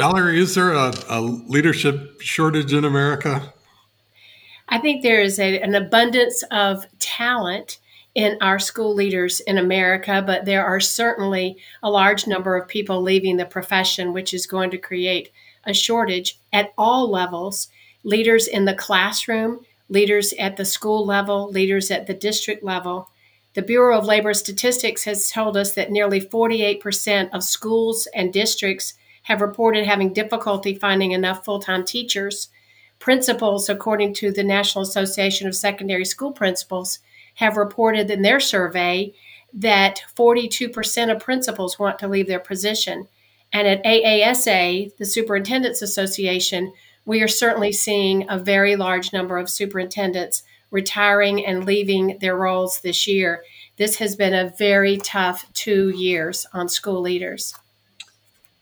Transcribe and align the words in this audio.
Valerie, 0.00 0.40
is 0.40 0.54
there 0.54 0.72
a, 0.72 0.94
a 1.10 1.20
leadership 1.20 2.22
shortage 2.22 2.72
in 2.72 2.86
America? 2.86 3.52
I 4.66 4.78
think 4.78 5.02
there 5.02 5.20
is 5.20 5.38
a, 5.38 5.60
an 5.60 5.74
abundance 5.74 6.42
of 6.50 6.86
talent 6.98 7.80
in 8.14 8.38
our 8.40 8.58
school 8.58 8.94
leaders 8.94 9.40
in 9.40 9.58
America, 9.58 10.22
but 10.26 10.46
there 10.46 10.64
are 10.64 10.80
certainly 10.80 11.58
a 11.82 11.90
large 11.90 12.26
number 12.26 12.56
of 12.56 12.66
people 12.66 13.02
leaving 13.02 13.36
the 13.36 13.44
profession, 13.44 14.14
which 14.14 14.32
is 14.32 14.46
going 14.46 14.70
to 14.70 14.78
create 14.78 15.30
a 15.64 15.74
shortage 15.74 16.40
at 16.50 16.72
all 16.78 17.10
levels 17.10 17.68
leaders 18.02 18.46
in 18.46 18.64
the 18.64 18.72
classroom, 18.72 19.60
leaders 19.90 20.32
at 20.38 20.56
the 20.56 20.64
school 20.64 21.04
level, 21.04 21.50
leaders 21.50 21.90
at 21.90 22.06
the 22.06 22.14
district 22.14 22.64
level. 22.64 23.10
The 23.52 23.60
Bureau 23.60 23.98
of 23.98 24.06
Labor 24.06 24.32
Statistics 24.32 25.04
has 25.04 25.30
told 25.30 25.58
us 25.58 25.74
that 25.74 25.90
nearly 25.90 26.22
48% 26.22 27.28
of 27.34 27.44
schools 27.44 28.08
and 28.14 28.32
districts 28.32 28.94
have 29.30 29.40
reported 29.40 29.86
having 29.86 30.12
difficulty 30.12 30.74
finding 30.74 31.12
enough 31.12 31.44
full 31.44 31.60
time 31.60 31.84
teachers. 31.84 32.48
Principals, 32.98 33.68
according 33.68 34.12
to 34.12 34.32
the 34.32 34.42
National 34.42 34.82
Association 34.82 35.46
of 35.46 35.54
Secondary 35.54 36.04
School 36.04 36.32
Principals, 36.32 36.98
have 37.36 37.56
reported 37.56 38.10
in 38.10 38.22
their 38.22 38.40
survey 38.40 39.14
that 39.52 40.02
42% 40.16 41.14
of 41.14 41.22
principals 41.22 41.78
want 41.78 42.00
to 42.00 42.08
leave 42.08 42.26
their 42.26 42.40
position. 42.40 43.06
And 43.52 43.68
at 43.68 43.84
AASA, 43.84 44.96
the 44.96 45.04
Superintendents 45.04 45.80
Association, 45.80 46.72
we 47.04 47.22
are 47.22 47.28
certainly 47.28 47.70
seeing 47.70 48.28
a 48.28 48.36
very 48.36 48.74
large 48.74 49.12
number 49.12 49.38
of 49.38 49.48
superintendents 49.48 50.42
retiring 50.72 51.46
and 51.46 51.64
leaving 51.64 52.18
their 52.20 52.36
roles 52.36 52.80
this 52.80 53.06
year. 53.06 53.44
This 53.76 53.96
has 53.96 54.16
been 54.16 54.34
a 54.34 54.52
very 54.58 54.96
tough 54.96 55.46
two 55.52 55.90
years 55.90 56.46
on 56.52 56.68
school 56.68 57.00
leaders. 57.00 57.54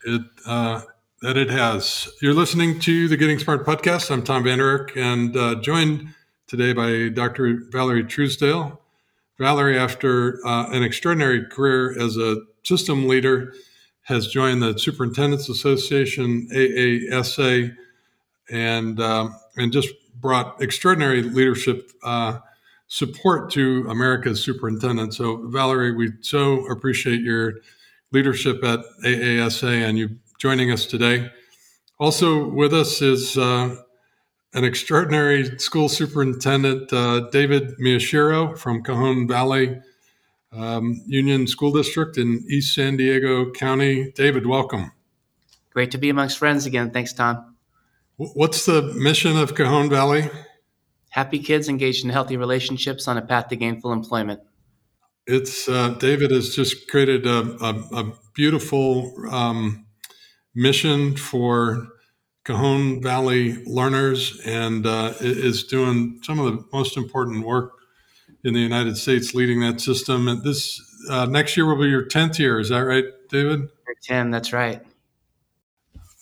It, 0.04 0.22
uh, 0.46 0.82
that 1.22 1.36
it 1.36 1.50
has. 1.50 2.08
You're 2.22 2.34
listening 2.34 2.78
to 2.80 3.08
the 3.08 3.16
Getting 3.16 3.40
Smart 3.40 3.66
podcast. 3.66 4.12
I'm 4.12 4.22
Tom 4.22 4.44
Vander 4.44 4.70
Ark 4.70 4.92
and 4.96 5.36
uh, 5.36 5.56
joined 5.56 6.14
today 6.46 6.72
by 6.72 7.08
Dr. 7.08 7.64
Valerie 7.72 8.04
Truesdale. 8.04 8.80
Valerie, 9.38 9.76
after 9.76 10.38
uh, 10.46 10.70
an 10.70 10.84
extraordinary 10.84 11.44
career 11.44 12.00
as 12.00 12.16
a 12.16 12.36
system 12.62 13.08
leader, 13.08 13.52
has 14.02 14.28
joined 14.28 14.62
the 14.62 14.78
Superintendents 14.78 15.48
Association 15.48 16.48
(AASA) 16.52 17.74
and 18.50 19.00
um, 19.00 19.36
and 19.56 19.72
just 19.72 19.88
brought 20.20 20.62
extraordinary 20.62 21.22
leadership 21.22 21.90
uh, 22.04 22.38
support 22.86 23.50
to 23.50 23.84
America's 23.88 24.40
superintendents. 24.40 25.16
So, 25.16 25.48
Valerie, 25.48 25.92
we 25.92 26.12
so 26.20 26.66
appreciate 26.68 27.20
your 27.20 27.54
leadership 28.12 28.62
at 28.64 28.80
AASA 29.04 29.88
and 29.88 29.98
you 29.98 30.18
joining 30.38 30.70
us 30.70 30.86
today. 30.86 31.30
Also 31.98 32.48
with 32.48 32.72
us 32.72 33.02
is 33.02 33.36
uh, 33.36 33.76
an 34.54 34.64
extraordinary 34.64 35.58
school 35.58 35.88
superintendent, 35.88 36.92
uh, 36.92 37.28
David 37.30 37.76
Miyashiro 37.78 38.56
from 38.56 38.82
Cajon 38.82 39.26
Valley 39.26 39.80
um, 40.52 41.02
Union 41.06 41.46
School 41.46 41.72
District 41.72 42.16
in 42.16 42.44
East 42.48 42.74
San 42.74 42.96
Diego 42.96 43.50
County. 43.50 44.12
David, 44.12 44.46
welcome. 44.46 44.92
Great 45.70 45.90
to 45.90 45.98
be 45.98 46.08
amongst 46.08 46.38
friends 46.38 46.66
again. 46.66 46.90
Thanks, 46.90 47.12
Tom. 47.12 47.56
What's 48.16 48.66
the 48.66 48.82
mission 48.82 49.36
of 49.36 49.54
Cajon 49.54 49.90
Valley? 49.90 50.28
Happy 51.10 51.38
kids 51.38 51.68
engaged 51.68 52.04
in 52.04 52.10
healthy 52.10 52.36
relationships 52.36 53.06
on 53.06 53.16
a 53.16 53.22
path 53.22 53.48
to 53.48 53.56
gainful 53.56 53.92
employment. 53.92 54.40
It's 55.28 55.68
uh, 55.68 55.90
David 55.90 56.30
has 56.30 56.54
just 56.54 56.88
created 56.88 57.26
a, 57.26 57.40
a, 57.62 58.00
a 58.00 58.12
beautiful 58.34 59.12
um, 59.30 59.86
mission 60.54 61.16
for 61.16 61.86
Cajon 62.44 63.02
Valley 63.02 63.62
learners 63.66 64.40
and 64.46 64.86
uh, 64.86 65.12
is 65.20 65.64
doing 65.64 66.18
some 66.22 66.40
of 66.40 66.46
the 66.46 66.64
most 66.72 66.96
important 66.96 67.44
work 67.44 67.72
in 68.42 68.54
the 68.54 68.60
United 68.60 68.96
States, 68.96 69.34
leading 69.34 69.60
that 69.60 69.82
system. 69.82 70.28
And 70.28 70.42
this 70.42 70.80
uh, 71.10 71.26
next 71.26 71.58
year 71.58 71.66
will 71.66 71.76
be 71.76 71.90
your 71.90 72.06
tenth 72.06 72.40
year. 72.40 72.58
Is 72.58 72.70
that 72.70 72.80
right, 72.80 73.04
David? 73.28 73.68
Ten. 74.02 74.30
That's 74.30 74.54
right. 74.54 74.80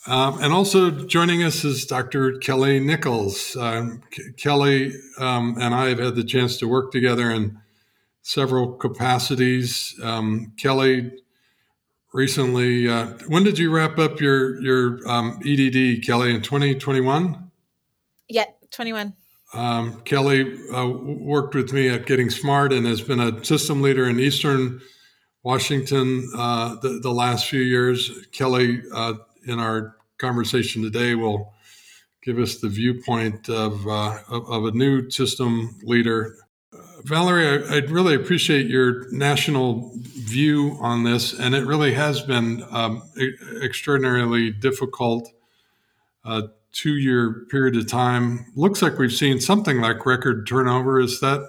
Um, 0.08 0.42
and 0.42 0.52
also 0.52 0.90
joining 0.90 1.44
us 1.44 1.64
is 1.64 1.84
Dr. 1.84 2.38
Kelly 2.38 2.80
Nichols. 2.80 3.56
Um, 3.56 4.02
Kelly 4.36 4.94
um, 5.18 5.56
and 5.60 5.74
I 5.74 5.90
have 5.90 5.98
had 6.00 6.16
the 6.16 6.24
chance 6.24 6.56
to 6.58 6.66
work 6.66 6.90
together 6.90 7.30
in 7.30 7.60
several 8.26 8.72
capacities. 8.72 9.98
Um, 10.02 10.52
Kelly 10.56 11.12
recently. 12.12 12.88
Uh, 12.88 13.06
when 13.28 13.44
did 13.44 13.56
you 13.56 13.70
wrap 13.70 13.98
up 13.98 14.20
your 14.20 14.60
your 14.60 15.08
um, 15.08 15.38
EDD, 15.46 16.04
Kelly? 16.04 16.34
In 16.34 16.42
twenty 16.42 16.74
twenty 16.74 17.00
one. 17.00 17.50
Yeah, 18.28 18.46
twenty 18.70 18.92
one. 18.92 19.14
Um, 19.54 20.00
Kelly 20.02 20.58
uh, 20.74 20.88
worked 20.88 21.54
with 21.54 21.72
me 21.72 21.88
at 21.88 22.06
Getting 22.06 22.30
Smart 22.30 22.72
and 22.72 22.84
has 22.84 23.00
been 23.00 23.20
a 23.20 23.44
system 23.44 23.80
leader 23.80 24.08
in 24.08 24.18
Eastern 24.18 24.80
Washington 25.44 26.28
uh, 26.36 26.74
the, 26.82 26.98
the, 27.00 27.12
last 27.12 27.46
few 27.46 27.60
years. 27.60 28.26
Kelly, 28.32 28.82
uh, 28.92 29.14
in 29.46 29.60
our 29.60 29.96
conversation 30.18 30.82
today, 30.82 31.14
will 31.14 31.54
give 32.24 32.38
us 32.38 32.58
the 32.58 32.68
viewpoint 32.68 33.48
of, 33.48 33.86
uh, 33.86 34.18
of, 34.28 34.50
of 34.50 34.64
a 34.64 34.72
new 34.72 35.08
system 35.10 35.78
leader 35.84 36.36
Valerie, 37.06 37.64
I, 37.68 37.74
would 37.74 37.90
really 37.92 38.16
appreciate 38.16 38.66
your 38.66 39.08
national 39.12 39.92
view 39.94 40.76
on 40.80 41.04
this, 41.04 41.32
and 41.32 41.54
it 41.54 41.64
really 41.64 41.94
has 41.94 42.20
been 42.20 42.64
um, 42.70 43.00
extraordinarily 43.62 44.50
difficult 44.50 45.30
uh, 46.24 46.48
two-year 46.72 47.46
period 47.48 47.76
of 47.76 47.86
time. 47.86 48.46
Looks 48.56 48.82
like 48.82 48.98
we've 48.98 49.12
seen 49.12 49.40
something 49.40 49.80
like 49.80 50.04
record 50.04 50.48
turnover. 50.48 50.98
Is 50.98 51.20
that 51.20 51.48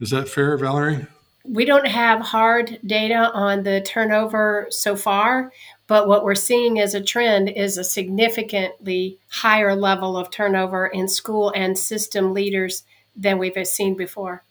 is 0.00 0.10
that 0.10 0.28
fair, 0.28 0.58
Valerie? 0.58 1.06
We 1.44 1.64
don't 1.64 1.86
have 1.86 2.20
hard 2.20 2.80
data 2.84 3.30
on 3.32 3.62
the 3.62 3.80
turnover 3.80 4.66
so 4.70 4.96
far, 4.96 5.52
but 5.86 6.08
what 6.08 6.24
we're 6.24 6.34
seeing 6.34 6.80
as 6.80 6.94
a 6.94 7.00
trend 7.00 7.48
is 7.48 7.78
a 7.78 7.84
significantly 7.84 9.20
higher 9.28 9.76
level 9.76 10.16
of 10.16 10.32
turnover 10.32 10.88
in 10.88 11.06
school 11.06 11.52
and 11.54 11.78
system 11.78 12.34
leaders 12.34 12.82
than 13.14 13.38
we've 13.38 13.66
seen 13.66 13.96
before. 13.96 14.44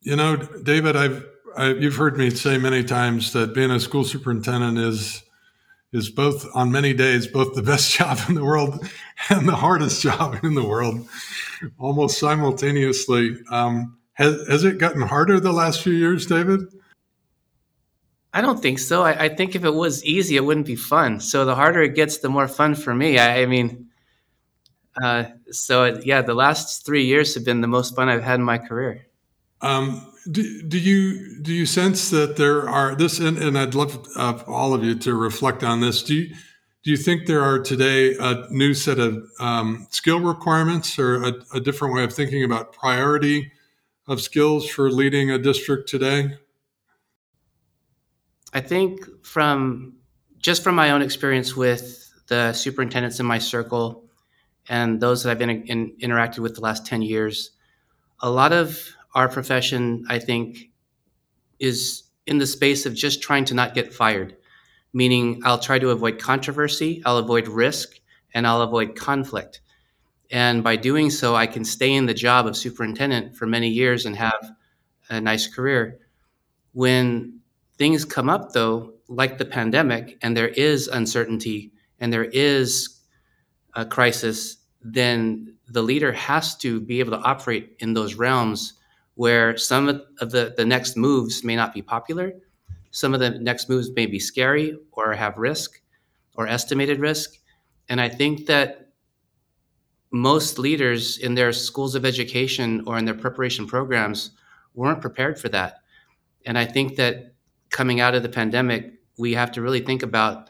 You 0.00 0.16
know, 0.16 0.36
David, 0.36 0.96
I've 0.96 1.26
I, 1.56 1.72
you've 1.74 1.96
heard 1.96 2.16
me 2.16 2.30
say 2.30 2.56
many 2.56 2.84
times 2.84 3.32
that 3.32 3.52
being 3.52 3.70
a 3.70 3.80
school 3.80 4.04
superintendent 4.04 4.78
is 4.78 5.22
is 5.92 6.10
both 6.10 6.46
on 6.54 6.70
many 6.70 6.92
days 6.92 7.26
both 7.26 7.54
the 7.54 7.62
best 7.62 7.92
job 7.98 8.18
in 8.28 8.34
the 8.34 8.44
world 8.44 8.86
and 9.30 9.48
the 9.48 9.56
hardest 9.56 10.02
job 10.02 10.38
in 10.42 10.54
the 10.54 10.64
world, 10.64 11.08
almost 11.78 12.18
simultaneously. 12.18 13.36
Um, 13.50 13.98
has 14.14 14.46
has 14.48 14.64
it 14.64 14.78
gotten 14.78 15.02
harder 15.02 15.40
the 15.40 15.52
last 15.52 15.82
few 15.82 15.92
years, 15.92 16.26
David? 16.26 16.60
I 18.32 18.40
don't 18.40 18.60
think 18.60 18.78
so. 18.78 19.02
I, 19.02 19.24
I, 19.24 19.28
think 19.30 19.56
if 19.56 19.64
it 19.64 19.74
was 19.74 20.04
easy, 20.04 20.36
it 20.36 20.44
wouldn't 20.44 20.66
be 20.66 20.76
fun. 20.76 21.18
So 21.18 21.46
the 21.46 21.54
harder 21.54 21.82
it 21.82 21.94
gets, 21.94 22.18
the 22.18 22.28
more 22.28 22.46
fun 22.46 22.74
for 22.74 22.94
me. 22.94 23.18
I, 23.18 23.42
I 23.42 23.46
mean, 23.46 23.87
uh, 25.02 25.24
so 25.50 26.00
yeah, 26.02 26.22
the 26.22 26.34
last 26.34 26.84
three 26.84 27.04
years 27.04 27.34
have 27.34 27.44
been 27.44 27.60
the 27.60 27.68
most 27.68 27.94
fun 27.94 28.08
I've 28.08 28.22
had 28.22 28.40
in 28.40 28.44
my 28.44 28.58
career. 28.58 29.06
Um, 29.60 30.12
do, 30.30 30.62
do, 30.62 30.78
you 30.78 31.42
do 31.42 31.52
you 31.52 31.66
sense 31.66 32.10
that 32.10 32.36
there 32.36 32.68
are 32.68 32.94
this 32.94 33.18
and, 33.18 33.38
and 33.38 33.58
I'd 33.58 33.74
love 33.74 34.06
uh, 34.16 34.42
all 34.46 34.74
of 34.74 34.84
you 34.84 34.94
to 35.00 35.14
reflect 35.14 35.64
on 35.64 35.80
this. 35.80 36.02
Do 36.02 36.14
you 36.14 36.34
do 36.84 36.92
you 36.92 36.96
think 36.96 37.26
there 37.26 37.42
are 37.42 37.58
today 37.58 38.16
a 38.18 38.46
new 38.50 38.72
set 38.72 38.98
of 38.98 39.22
um, 39.40 39.86
skill 39.90 40.20
requirements 40.20 40.98
or 40.98 41.22
a, 41.22 41.32
a 41.54 41.60
different 41.60 41.94
way 41.94 42.04
of 42.04 42.12
thinking 42.12 42.44
about 42.44 42.72
priority 42.72 43.52
of 44.06 44.20
skills 44.20 44.68
for 44.68 44.90
leading 44.90 45.30
a 45.30 45.38
district 45.38 45.88
today? 45.88 46.36
I 48.54 48.60
think 48.60 49.00
from 49.24 49.96
just 50.38 50.62
from 50.62 50.76
my 50.76 50.92
own 50.92 51.02
experience 51.02 51.56
with 51.56 52.10
the 52.28 52.52
superintendents 52.52 53.20
in 53.20 53.26
my 53.26 53.38
circle, 53.38 54.07
and 54.68 55.00
those 55.00 55.22
that 55.22 55.30
I've 55.30 55.38
been 55.38 55.50
in, 55.50 55.96
interacted 56.00 56.40
with 56.40 56.54
the 56.54 56.60
last 56.60 56.86
10 56.86 57.02
years, 57.02 57.52
a 58.20 58.30
lot 58.30 58.52
of 58.52 58.78
our 59.14 59.28
profession, 59.28 60.04
I 60.08 60.18
think, 60.18 60.70
is 61.58 62.04
in 62.26 62.38
the 62.38 62.46
space 62.46 62.86
of 62.86 62.94
just 62.94 63.22
trying 63.22 63.44
to 63.46 63.54
not 63.54 63.74
get 63.74 63.94
fired, 63.94 64.36
meaning 64.92 65.40
I'll 65.44 65.58
try 65.58 65.78
to 65.78 65.90
avoid 65.90 66.18
controversy, 66.18 67.02
I'll 67.04 67.18
avoid 67.18 67.48
risk, 67.48 68.00
and 68.34 68.46
I'll 68.46 68.62
avoid 68.62 68.96
conflict. 68.96 69.60
And 70.30 70.62
by 70.62 70.76
doing 70.76 71.10
so, 71.10 71.34
I 71.34 71.46
can 71.46 71.64
stay 71.64 71.94
in 71.94 72.06
the 72.06 72.14
job 72.14 72.46
of 72.46 72.56
superintendent 72.56 73.36
for 73.36 73.46
many 73.46 73.68
years 73.68 74.04
and 74.04 74.16
have 74.16 74.52
a 75.08 75.20
nice 75.20 75.46
career. 75.46 76.00
When 76.72 77.40
things 77.78 78.04
come 78.04 78.28
up, 78.28 78.52
though, 78.52 78.94
like 79.08 79.38
the 79.38 79.46
pandemic, 79.46 80.18
and 80.20 80.36
there 80.36 80.48
is 80.48 80.86
uncertainty 80.86 81.72
and 81.98 82.12
there 82.12 82.24
is 82.24 83.00
a 83.74 83.86
crisis, 83.86 84.57
then 84.82 85.54
the 85.66 85.82
leader 85.82 86.12
has 86.12 86.56
to 86.56 86.80
be 86.80 87.00
able 87.00 87.12
to 87.12 87.24
operate 87.24 87.76
in 87.80 87.94
those 87.94 88.14
realms 88.14 88.74
where 89.14 89.56
some 89.56 89.88
of 89.88 90.30
the, 90.30 90.54
the 90.56 90.64
next 90.64 90.96
moves 90.96 91.42
may 91.44 91.56
not 91.56 91.74
be 91.74 91.82
popular. 91.82 92.32
some 92.90 93.14
of 93.14 93.20
the 93.20 93.30
next 93.30 93.68
moves 93.68 93.90
may 93.90 94.06
be 94.06 94.18
scary 94.18 94.76
or 94.92 95.12
have 95.14 95.36
risk 95.36 95.80
or 96.34 96.46
estimated 96.46 97.00
risk. 97.00 97.38
And 97.88 98.00
I 98.00 98.08
think 98.08 98.46
that 98.46 98.88
most 100.10 100.58
leaders 100.58 101.18
in 101.18 101.34
their 101.34 101.52
schools 101.52 101.94
of 101.94 102.04
education 102.04 102.82
or 102.86 102.96
in 102.98 103.04
their 103.04 103.14
preparation 103.14 103.66
programs 103.66 104.30
weren't 104.74 105.00
prepared 105.00 105.38
for 105.38 105.48
that. 105.50 105.80
And 106.46 106.56
I 106.56 106.64
think 106.64 106.96
that 106.96 107.34
coming 107.70 108.00
out 108.00 108.14
of 108.14 108.22
the 108.22 108.28
pandemic, 108.28 108.94
we 109.18 109.34
have 109.34 109.52
to 109.52 109.62
really 109.62 109.80
think 109.80 110.02
about 110.02 110.48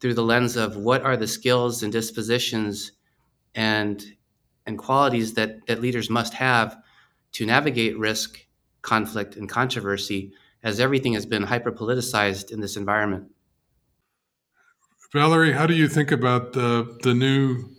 through 0.00 0.14
the 0.14 0.22
lens 0.22 0.56
of 0.56 0.76
what 0.76 1.02
are 1.02 1.16
the 1.16 1.26
skills 1.26 1.82
and 1.82 1.92
dispositions 1.92 2.92
and 3.54 4.04
and 4.66 4.78
qualities 4.78 5.34
that, 5.34 5.66
that 5.66 5.80
leaders 5.80 6.08
must 6.08 6.34
have 6.34 6.76
to 7.32 7.44
navigate 7.44 7.98
risk, 7.98 8.46
conflict, 8.82 9.36
and 9.36 9.48
controversy 9.48 10.32
as 10.62 10.80
everything 10.80 11.12
has 11.12 11.26
been 11.26 11.42
hyper 11.42 11.70
politicized 11.70 12.50
in 12.50 12.60
this 12.60 12.76
environment. 12.76 13.30
Valerie, 15.12 15.52
how 15.52 15.66
do 15.66 15.74
you 15.74 15.86
think 15.86 16.10
about 16.10 16.54
the, 16.54 16.98
the 17.02 17.14
new 17.14 17.70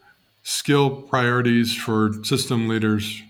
skill 0.44 1.02
priorities 1.02 1.76
for 1.76 2.14
system 2.24 2.68
leaders? 2.68 3.22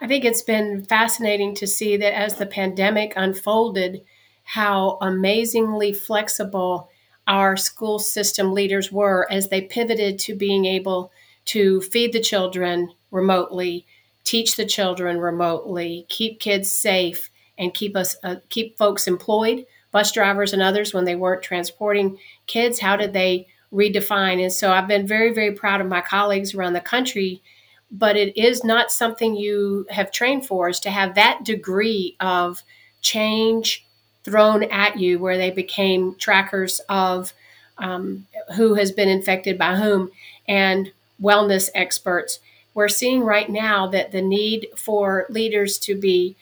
I 0.00 0.08
think 0.08 0.24
it's 0.24 0.42
been 0.42 0.84
fascinating 0.84 1.54
to 1.56 1.66
see 1.66 1.96
that 1.98 2.18
as 2.18 2.36
the 2.36 2.46
pandemic 2.46 3.12
unfolded, 3.14 4.02
how 4.42 4.98
amazingly 5.00 5.92
flexible 5.92 6.88
our 7.26 7.56
school 7.56 7.98
system 7.98 8.52
leaders 8.52 8.90
were 8.90 9.26
as 9.30 9.48
they 9.48 9.60
pivoted 9.60 10.18
to 10.20 10.34
being 10.34 10.64
able 10.64 11.12
to 11.46 11.80
feed 11.80 12.12
the 12.12 12.20
children 12.20 12.90
remotely, 13.10 13.86
teach 14.24 14.56
the 14.56 14.66
children 14.66 15.18
remotely, 15.18 16.06
keep 16.08 16.40
kids 16.40 16.70
safe, 16.70 17.30
and 17.58 17.74
keep 17.74 17.96
us 17.96 18.16
uh, 18.24 18.36
keep 18.48 18.76
folks 18.76 19.06
employed, 19.06 19.66
bus 19.92 20.12
drivers 20.12 20.52
and 20.52 20.62
others 20.62 20.92
when 20.92 21.04
they 21.04 21.16
weren't 21.16 21.42
transporting 21.42 22.18
kids. 22.46 22.80
How 22.80 22.96
did 22.96 23.12
they 23.12 23.46
redefine? 23.72 24.42
And 24.42 24.52
so 24.52 24.72
I've 24.72 24.88
been 24.88 25.06
very 25.06 25.32
very 25.32 25.52
proud 25.52 25.80
of 25.80 25.86
my 25.86 26.00
colleagues 26.00 26.54
around 26.54 26.72
the 26.72 26.80
country. 26.80 27.42
But 27.90 28.16
it 28.16 28.36
is 28.36 28.64
not 28.64 28.90
something 28.90 29.36
you 29.36 29.86
have 29.90 30.10
trained 30.10 30.46
for, 30.46 30.68
is 30.68 30.80
to 30.80 30.90
have 30.90 31.14
that 31.14 31.44
degree 31.44 32.16
of 32.18 32.62
change 33.02 33.86
thrown 34.24 34.64
at 34.64 34.98
you, 34.98 35.18
where 35.20 35.36
they 35.36 35.50
became 35.50 36.16
trackers 36.16 36.80
of 36.88 37.32
um, 37.78 38.26
who 38.56 38.74
has 38.74 38.90
been 38.90 39.08
infected 39.08 39.58
by 39.58 39.76
whom. 39.76 40.10
And 40.48 40.90
wellness 41.22 41.70
experts. 41.74 42.40
We're 42.74 42.88
seeing 42.88 43.22
right 43.22 43.48
now 43.48 43.86
that 43.88 44.12
the 44.12 44.22
need 44.22 44.68
for 44.76 45.26
leaders 45.28 45.78
to 45.80 45.94
be 45.94 46.36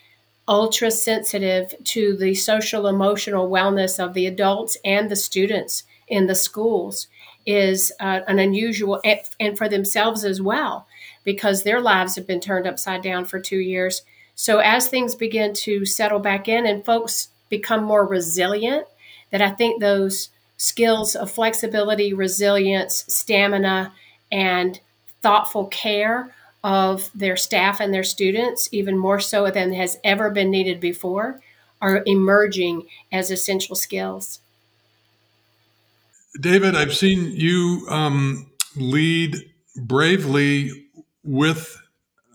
ultra 0.49 0.91
sensitive 0.91 1.75
to 1.85 2.17
the 2.17 2.35
social 2.35 2.87
emotional 2.87 3.49
wellness 3.49 4.03
of 4.03 4.15
the 4.15 4.27
adults 4.27 4.77
and 4.85 5.09
the 5.09 5.17
students 5.17 5.85
in 6.09 6.27
the 6.27 6.35
schools 6.35 7.07
is 7.47 7.93
uh, 8.01 8.21
an 8.27 8.39
unusual 8.39 9.01
and 9.41 9.57
for 9.57 9.69
themselves 9.69 10.25
as 10.25 10.41
well 10.41 10.87
because 11.25 11.63
their 11.63 11.81
lives 11.81 12.17
have 12.17 12.27
been 12.27 12.41
turned 12.41 12.67
upside 12.67 13.03
down 13.03 13.25
for 13.25 13.41
two 13.41 13.59
years 13.59 14.03
so 14.35 14.59
as 14.59 14.89
things 14.89 15.15
begin 15.15 15.53
to 15.53 15.85
settle 15.85 16.19
back 16.19 16.49
in 16.49 16.67
and 16.67 16.85
folks 16.85 17.29
become 17.49 17.83
more 17.83 18.07
resilient 18.07 18.87
that 19.31 19.43
i 19.43 19.51
think 19.51 19.81
those 19.81 20.31
skills 20.57 21.17
of 21.17 21.31
flexibility 21.31 22.13
resilience 22.13 23.05
stamina 23.09 23.93
and 24.33 24.81
thoughtful 25.21 25.67
care 25.67 26.35
of 26.65 27.11
their 27.15 27.37
staff 27.37 27.81
and 27.81 27.93
their 27.93 28.03
students, 28.03 28.69
even 28.73 28.97
more 28.97 29.21
so 29.21 29.51
than 29.51 29.73
has 29.75 29.99
ever 30.03 30.31
been 30.31 30.51
needed 30.51 30.81
before, 30.81 31.41
are 31.81 32.03
emerging 32.07 32.87
as 33.13 33.31
essential 33.31 33.77
skills. 33.77 34.41
David, 36.41 36.75
I've 36.75 36.95
seen 36.95 37.33
you 37.33 37.87
um, 37.91 38.51
lead 38.77 39.37
bravely 39.77 40.87
with 41.25 41.81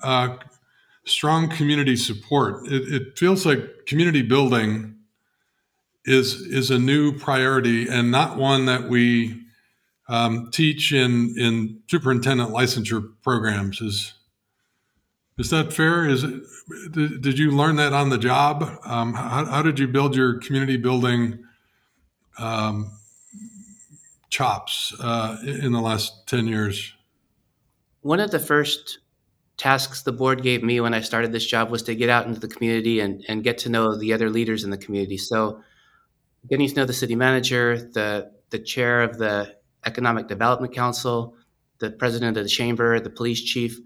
uh, 0.03 0.37
strong 1.05 1.49
community 1.49 1.95
support. 1.95 2.67
It, 2.67 2.93
it, 2.93 3.17
feels 3.17 3.45
like 3.45 3.85
community 3.87 4.21
building 4.21 4.95
is 6.05 6.35
is 6.41 6.69
a 6.69 6.77
new 6.77 7.17
priority 7.17 7.87
and 7.87 8.11
not 8.11 8.37
one 8.37 8.65
that 8.65 8.87
we 8.87 9.46
um, 10.09 10.49
teach 10.51 10.93
in 10.93 11.35
in 11.37 11.81
superintendent 11.87 12.51
licensure 12.51 13.11
programs. 13.23 13.81
Is 13.81 14.13
is 15.37 15.49
that 15.51 15.71
fair? 15.71 16.05
Is 16.07 16.23
it, 16.23 16.41
did, 16.91 17.21
did 17.21 17.39
you 17.39 17.51
learn 17.51 17.75
that 17.75 17.93
on 17.93 18.09
the 18.09 18.17
job? 18.17 18.79
Um, 18.83 19.13
how, 19.13 19.45
how, 19.45 19.61
did 19.61 19.77
you 19.77 19.87
build 19.87 20.15
your 20.15 20.39
community 20.39 20.77
building 20.77 21.43
um, 22.39 22.91
chops 24.29 24.95
uh, 24.99 25.37
in 25.43 25.71
the 25.71 25.81
last 25.81 26.27
ten 26.27 26.47
years? 26.47 26.93
One 28.01 28.19
of 28.19 28.31
the 28.31 28.39
first 28.39 28.99
tasks 29.57 30.03
the 30.03 30.11
board 30.11 30.41
gave 30.43 30.63
me 30.63 30.79
when 30.79 30.93
I 30.93 31.01
started 31.01 31.31
this 31.31 31.45
job 31.45 31.69
was 31.69 31.83
to 31.83 31.95
get 31.95 32.09
out 32.09 32.27
into 32.27 32.39
the 32.39 32.47
community 32.47 32.99
and, 32.99 33.23
and 33.27 33.43
get 33.43 33.57
to 33.59 33.69
know 33.69 33.95
the 33.95 34.13
other 34.13 34.29
leaders 34.29 34.63
in 34.63 34.69
the 34.69 34.77
community. 34.77 35.17
So, 35.17 35.61
getting 36.49 36.67
to 36.67 36.75
know 36.75 36.85
the 36.85 36.93
city 36.93 37.15
manager, 37.15 37.77
the 37.77 38.31
the 38.49 38.59
chair 38.59 39.01
of 39.01 39.17
the 39.17 39.56
Economic 39.87 40.27
Development 40.27 40.73
Council, 40.73 41.35
the 41.79 41.89
president 41.89 42.37
of 42.37 42.43
the 42.43 42.49
chamber, 42.49 42.99
the 42.99 43.09
police 43.09 43.41
chief. 43.41 43.79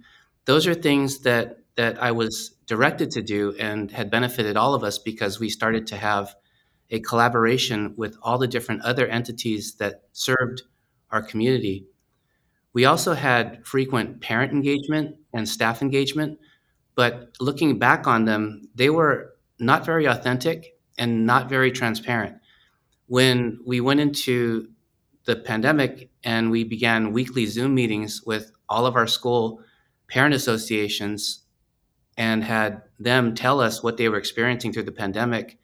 Those 0.45 0.67
are 0.67 0.73
things 0.73 1.19
that 1.19 1.59
that 1.75 2.01
I 2.03 2.11
was 2.11 2.51
directed 2.67 3.11
to 3.11 3.21
do 3.21 3.55
and 3.57 3.89
had 3.91 4.11
benefited 4.11 4.57
all 4.57 4.73
of 4.73 4.83
us 4.83 4.97
because 4.97 5.39
we 5.39 5.49
started 5.49 5.87
to 5.87 5.95
have 5.95 6.35
a 6.89 6.99
collaboration 6.99 7.93
with 7.95 8.17
all 8.21 8.37
the 8.37 8.47
different 8.47 8.81
other 8.81 9.07
entities 9.07 9.75
that 9.75 10.03
served 10.11 10.63
our 11.09 11.21
community. 11.21 11.85
We 12.73 12.85
also 12.85 13.13
had 13.13 13.65
frequent 13.65 14.21
parent 14.21 14.51
engagement 14.51 15.15
and 15.33 15.47
staff 15.47 15.81
engagement, 15.81 16.39
but 16.95 17.35
looking 17.39 17.79
back 17.79 18.07
on 18.07 18.25
them, 18.25 18.67
they 18.75 18.89
were 18.89 19.35
not 19.59 19.85
very 19.85 20.05
authentic 20.05 20.77
and 20.97 21.25
not 21.25 21.49
very 21.49 21.71
transparent. 21.71 22.35
When 23.07 23.59
we 23.65 23.79
went 23.79 23.99
into 23.99 24.69
the 25.25 25.35
pandemic 25.35 26.09
and 26.23 26.51
we 26.51 26.63
began 26.63 27.13
weekly 27.13 27.45
Zoom 27.45 27.75
meetings 27.75 28.23
with 28.25 28.51
all 28.67 28.85
of 28.85 28.95
our 28.95 29.07
school 29.07 29.61
parent 30.07 30.33
associations 30.33 31.41
and 32.17 32.43
had 32.43 32.81
them 32.99 33.33
tell 33.33 33.61
us 33.61 33.81
what 33.81 33.97
they 33.97 34.09
were 34.09 34.17
experiencing 34.17 34.73
through 34.73 34.83
the 34.83 34.91
pandemic 34.91 35.57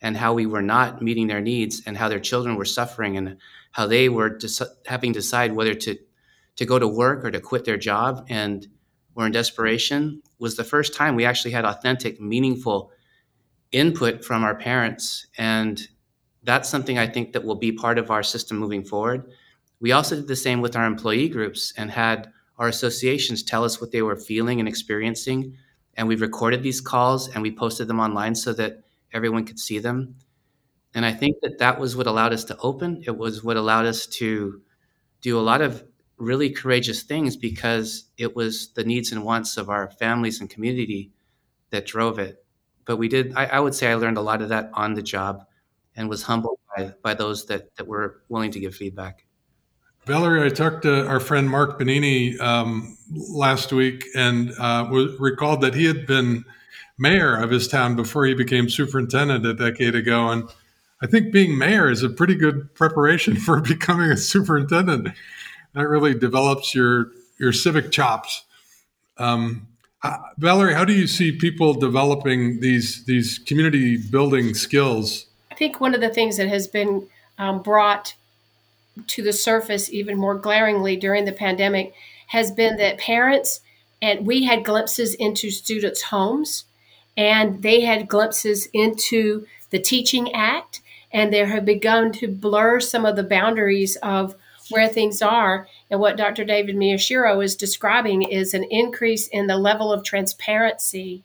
and 0.00 0.16
how 0.16 0.34
we 0.34 0.46
were 0.46 0.62
not 0.62 1.00
meeting 1.00 1.26
their 1.26 1.40
needs 1.40 1.82
and 1.86 1.96
how 1.96 2.08
their 2.08 2.20
children 2.20 2.56
were 2.56 2.64
suffering 2.64 3.16
and 3.16 3.38
how 3.72 3.86
they 3.86 4.08
were 4.08 4.28
dis- 4.28 4.62
having 4.86 5.12
to 5.12 5.20
decide 5.20 5.54
whether 5.54 5.74
to 5.74 5.96
to 6.56 6.64
go 6.64 6.78
to 6.78 6.86
work 6.86 7.24
or 7.24 7.30
to 7.30 7.40
quit 7.40 7.64
their 7.64 7.76
job 7.76 8.24
and 8.28 8.68
were 9.14 9.26
in 9.26 9.32
desperation 9.32 10.22
was 10.38 10.56
the 10.56 10.64
first 10.64 10.94
time 10.94 11.16
we 11.16 11.24
actually 11.24 11.50
had 11.50 11.64
authentic 11.64 12.20
meaningful 12.20 12.92
input 13.72 14.24
from 14.24 14.44
our 14.44 14.54
parents 14.54 15.26
and 15.36 15.88
that's 16.44 16.68
something 16.68 16.98
I 16.98 17.06
think 17.06 17.32
that 17.32 17.44
will 17.44 17.54
be 17.56 17.72
part 17.72 17.98
of 17.98 18.10
our 18.10 18.22
system 18.22 18.58
moving 18.58 18.84
forward. 18.84 19.30
We 19.80 19.92
also 19.92 20.16
did 20.16 20.28
the 20.28 20.36
same 20.36 20.60
with 20.60 20.76
our 20.76 20.86
employee 20.86 21.28
groups 21.28 21.72
and 21.76 21.90
had 21.90 22.30
our 22.58 22.68
associations 22.68 23.42
tell 23.42 23.64
us 23.64 23.80
what 23.80 23.90
they 23.90 24.02
were 24.02 24.16
feeling 24.16 24.60
and 24.60 24.68
experiencing. 24.68 25.56
And 25.94 26.08
we 26.08 26.16
recorded 26.16 26.62
these 26.62 26.80
calls 26.80 27.28
and 27.28 27.42
we 27.42 27.50
posted 27.54 27.88
them 27.88 28.00
online 28.00 28.34
so 28.34 28.52
that 28.54 28.84
everyone 29.12 29.44
could 29.44 29.58
see 29.58 29.78
them. 29.78 30.16
And 30.94 31.04
I 31.04 31.12
think 31.12 31.38
that 31.42 31.58
that 31.58 31.80
was 31.80 31.96
what 31.96 32.06
allowed 32.06 32.32
us 32.32 32.44
to 32.44 32.56
open. 32.58 33.02
It 33.04 33.16
was 33.16 33.42
what 33.42 33.56
allowed 33.56 33.86
us 33.86 34.06
to 34.06 34.62
do 35.20 35.38
a 35.38 35.42
lot 35.42 35.60
of 35.60 35.84
really 36.16 36.50
courageous 36.50 37.02
things 37.02 37.36
because 37.36 38.04
it 38.16 38.36
was 38.36 38.68
the 38.74 38.84
needs 38.84 39.10
and 39.10 39.24
wants 39.24 39.56
of 39.56 39.68
our 39.68 39.90
families 39.90 40.40
and 40.40 40.48
community 40.48 41.10
that 41.70 41.86
drove 41.86 42.18
it. 42.18 42.44
But 42.84 42.98
we 42.98 43.08
did, 43.08 43.34
I, 43.34 43.46
I 43.46 43.60
would 43.60 43.74
say 43.74 43.90
I 43.90 43.94
learned 43.96 44.18
a 44.18 44.22
lot 44.22 44.42
of 44.42 44.50
that 44.50 44.70
on 44.74 44.94
the 44.94 45.02
job 45.02 45.44
and 45.96 46.08
was 46.08 46.22
humbled 46.22 46.58
by, 46.76 46.92
by 47.02 47.14
those 47.14 47.46
that, 47.46 47.74
that 47.76 47.86
were 47.86 48.22
willing 48.28 48.50
to 48.50 48.60
give 48.60 48.74
feedback. 48.74 49.26
Valerie, 50.06 50.44
I 50.44 50.50
talked 50.50 50.82
to 50.82 51.06
our 51.06 51.18
friend 51.18 51.48
Mark 51.48 51.78
Benigni 51.78 52.38
um, 52.40 52.98
last 53.10 53.72
week 53.72 54.04
and 54.14 54.52
uh, 54.58 54.86
recalled 55.18 55.62
that 55.62 55.74
he 55.74 55.86
had 55.86 56.06
been 56.06 56.44
mayor 56.98 57.36
of 57.36 57.50
his 57.50 57.66
town 57.68 57.96
before 57.96 58.26
he 58.26 58.34
became 58.34 58.68
superintendent 58.68 59.46
a 59.46 59.54
decade 59.54 59.94
ago. 59.94 60.28
And 60.28 60.48
I 61.02 61.06
think 61.06 61.32
being 61.32 61.56
mayor 61.56 61.90
is 61.90 62.02
a 62.02 62.10
pretty 62.10 62.34
good 62.34 62.74
preparation 62.74 63.36
for 63.40 63.60
becoming 63.60 64.10
a 64.10 64.16
superintendent. 64.16 65.08
That 65.74 65.88
really 65.88 66.14
develops 66.14 66.74
your 66.74 67.10
your 67.38 67.52
civic 67.52 67.90
chops. 67.90 68.44
Um, 69.18 69.66
uh, 70.02 70.18
Valerie, 70.38 70.74
how 70.74 70.84
do 70.84 70.92
you 70.92 71.06
see 71.06 71.32
people 71.32 71.74
developing 71.74 72.60
these 72.60 73.04
these 73.06 73.38
community 73.38 73.96
building 73.96 74.54
skills 74.54 75.26
I 75.54 75.56
think 75.56 75.80
one 75.80 75.94
of 75.94 76.00
the 76.00 76.08
things 76.08 76.36
that 76.38 76.48
has 76.48 76.66
been 76.66 77.06
um, 77.38 77.62
brought 77.62 78.14
to 79.06 79.22
the 79.22 79.32
surface 79.32 79.88
even 79.88 80.18
more 80.18 80.34
glaringly 80.34 80.96
during 80.96 81.26
the 81.26 81.32
pandemic 81.32 81.94
has 82.26 82.50
been 82.50 82.76
that 82.78 82.98
parents 82.98 83.60
and 84.02 84.26
we 84.26 84.42
had 84.42 84.64
glimpses 84.64 85.14
into 85.14 85.52
students' 85.52 86.02
homes 86.02 86.64
and 87.16 87.62
they 87.62 87.82
had 87.82 88.08
glimpses 88.08 88.66
into 88.72 89.46
the 89.70 89.78
Teaching 89.78 90.34
Act 90.34 90.80
and 91.12 91.32
there 91.32 91.46
have 91.46 91.64
begun 91.64 92.10
to 92.14 92.26
blur 92.26 92.80
some 92.80 93.06
of 93.06 93.14
the 93.14 93.22
boundaries 93.22 93.94
of 94.02 94.34
where 94.70 94.88
things 94.88 95.22
are. 95.22 95.68
And 95.88 96.00
what 96.00 96.16
Dr. 96.16 96.44
David 96.44 96.74
Miyashiro 96.74 97.44
is 97.44 97.54
describing 97.54 98.22
is 98.22 98.54
an 98.54 98.64
increase 98.72 99.28
in 99.28 99.46
the 99.46 99.56
level 99.56 99.92
of 99.92 100.02
transparency 100.02 101.22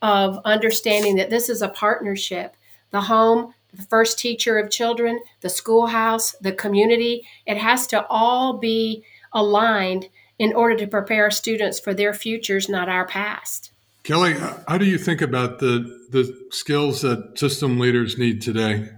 of 0.00 0.38
understanding 0.44 1.16
that 1.16 1.30
this 1.30 1.48
is 1.48 1.62
a 1.62 1.68
partnership. 1.68 2.54
The 2.92 3.00
home, 3.00 3.54
the 3.72 3.82
first 3.82 4.18
teacher 4.18 4.58
of 4.58 4.70
children, 4.70 5.20
the 5.40 5.48
schoolhouse, 5.48 6.32
the 6.40 6.52
community, 6.52 7.26
it 7.46 7.56
has 7.56 7.86
to 7.88 8.06
all 8.08 8.58
be 8.58 9.04
aligned 9.32 10.08
in 10.38 10.52
order 10.52 10.76
to 10.76 10.86
prepare 10.86 11.30
students 11.30 11.78
for 11.80 11.94
their 11.94 12.12
futures, 12.12 12.68
not 12.68 12.88
our 12.88 13.06
past. 13.06 13.70
Kelly, 14.02 14.34
how 14.66 14.78
do 14.78 14.84
you 14.84 14.98
think 14.98 15.22
about 15.22 15.60
the 15.60 16.00
the 16.10 16.36
skills 16.50 17.02
that 17.02 17.38
system 17.38 17.78
leaders 17.78 18.18
need 18.18 18.42
today? 18.42 18.88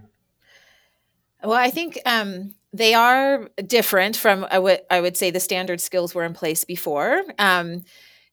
Well, 1.42 1.52
I 1.52 1.70
think 1.70 1.98
um, 2.06 2.54
they 2.72 2.94
are 2.94 3.50
different 3.66 4.16
from 4.16 4.46
I 4.50 4.58
would 4.58 4.80
I 4.90 5.00
would 5.00 5.16
say 5.16 5.30
the 5.30 5.40
standard 5.40 5.80
skills 5.80 6.14
were 6.14 6.24
in 6.24 6.32
place 6.32 6.64
before. 6.64 7.22
Um, 7.38 7.82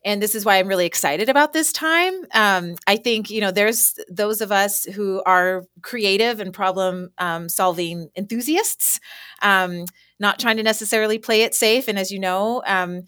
and 0.04 0.22
this 0.22 0.34
is 0.34 0.46
why 0.46 0.58
I'm 0.58 0.68
really 0.68 0.86
excited 0.86 1.30
about 1.30 1.54
this 1.54 1.72
time. 1.72 2.14
Um, 2.34 2.76
I 2.88 2.98
think 2.98 3.30
you 3.30 3.42
know 3.42 3.52
there's 3.52 3.96
those 4.10 4.42
of 4.42 4.52
us 4.52 4.86
who 4.86 5.22
are 5.26 5.64
creative 5.82 6.40
and 6.40 6.54
problem 6.54 7.12
um, 7.18 7.50
solving 7.50 8.10
enthusiasts, 8.16 9.00
um, 9.42 9.86
not 10.20 10.40
trying 10.40 10.58
to 10.58 10.64
necessarily 10.64 11.20
play 11.20 11.44
it 11.44 11.54
safe. 11.54 11.88
And 11.88 12.00
as 12.00 12.12
you 12.12 12.20
know, 12.20 12.64
um, 12.66 13.04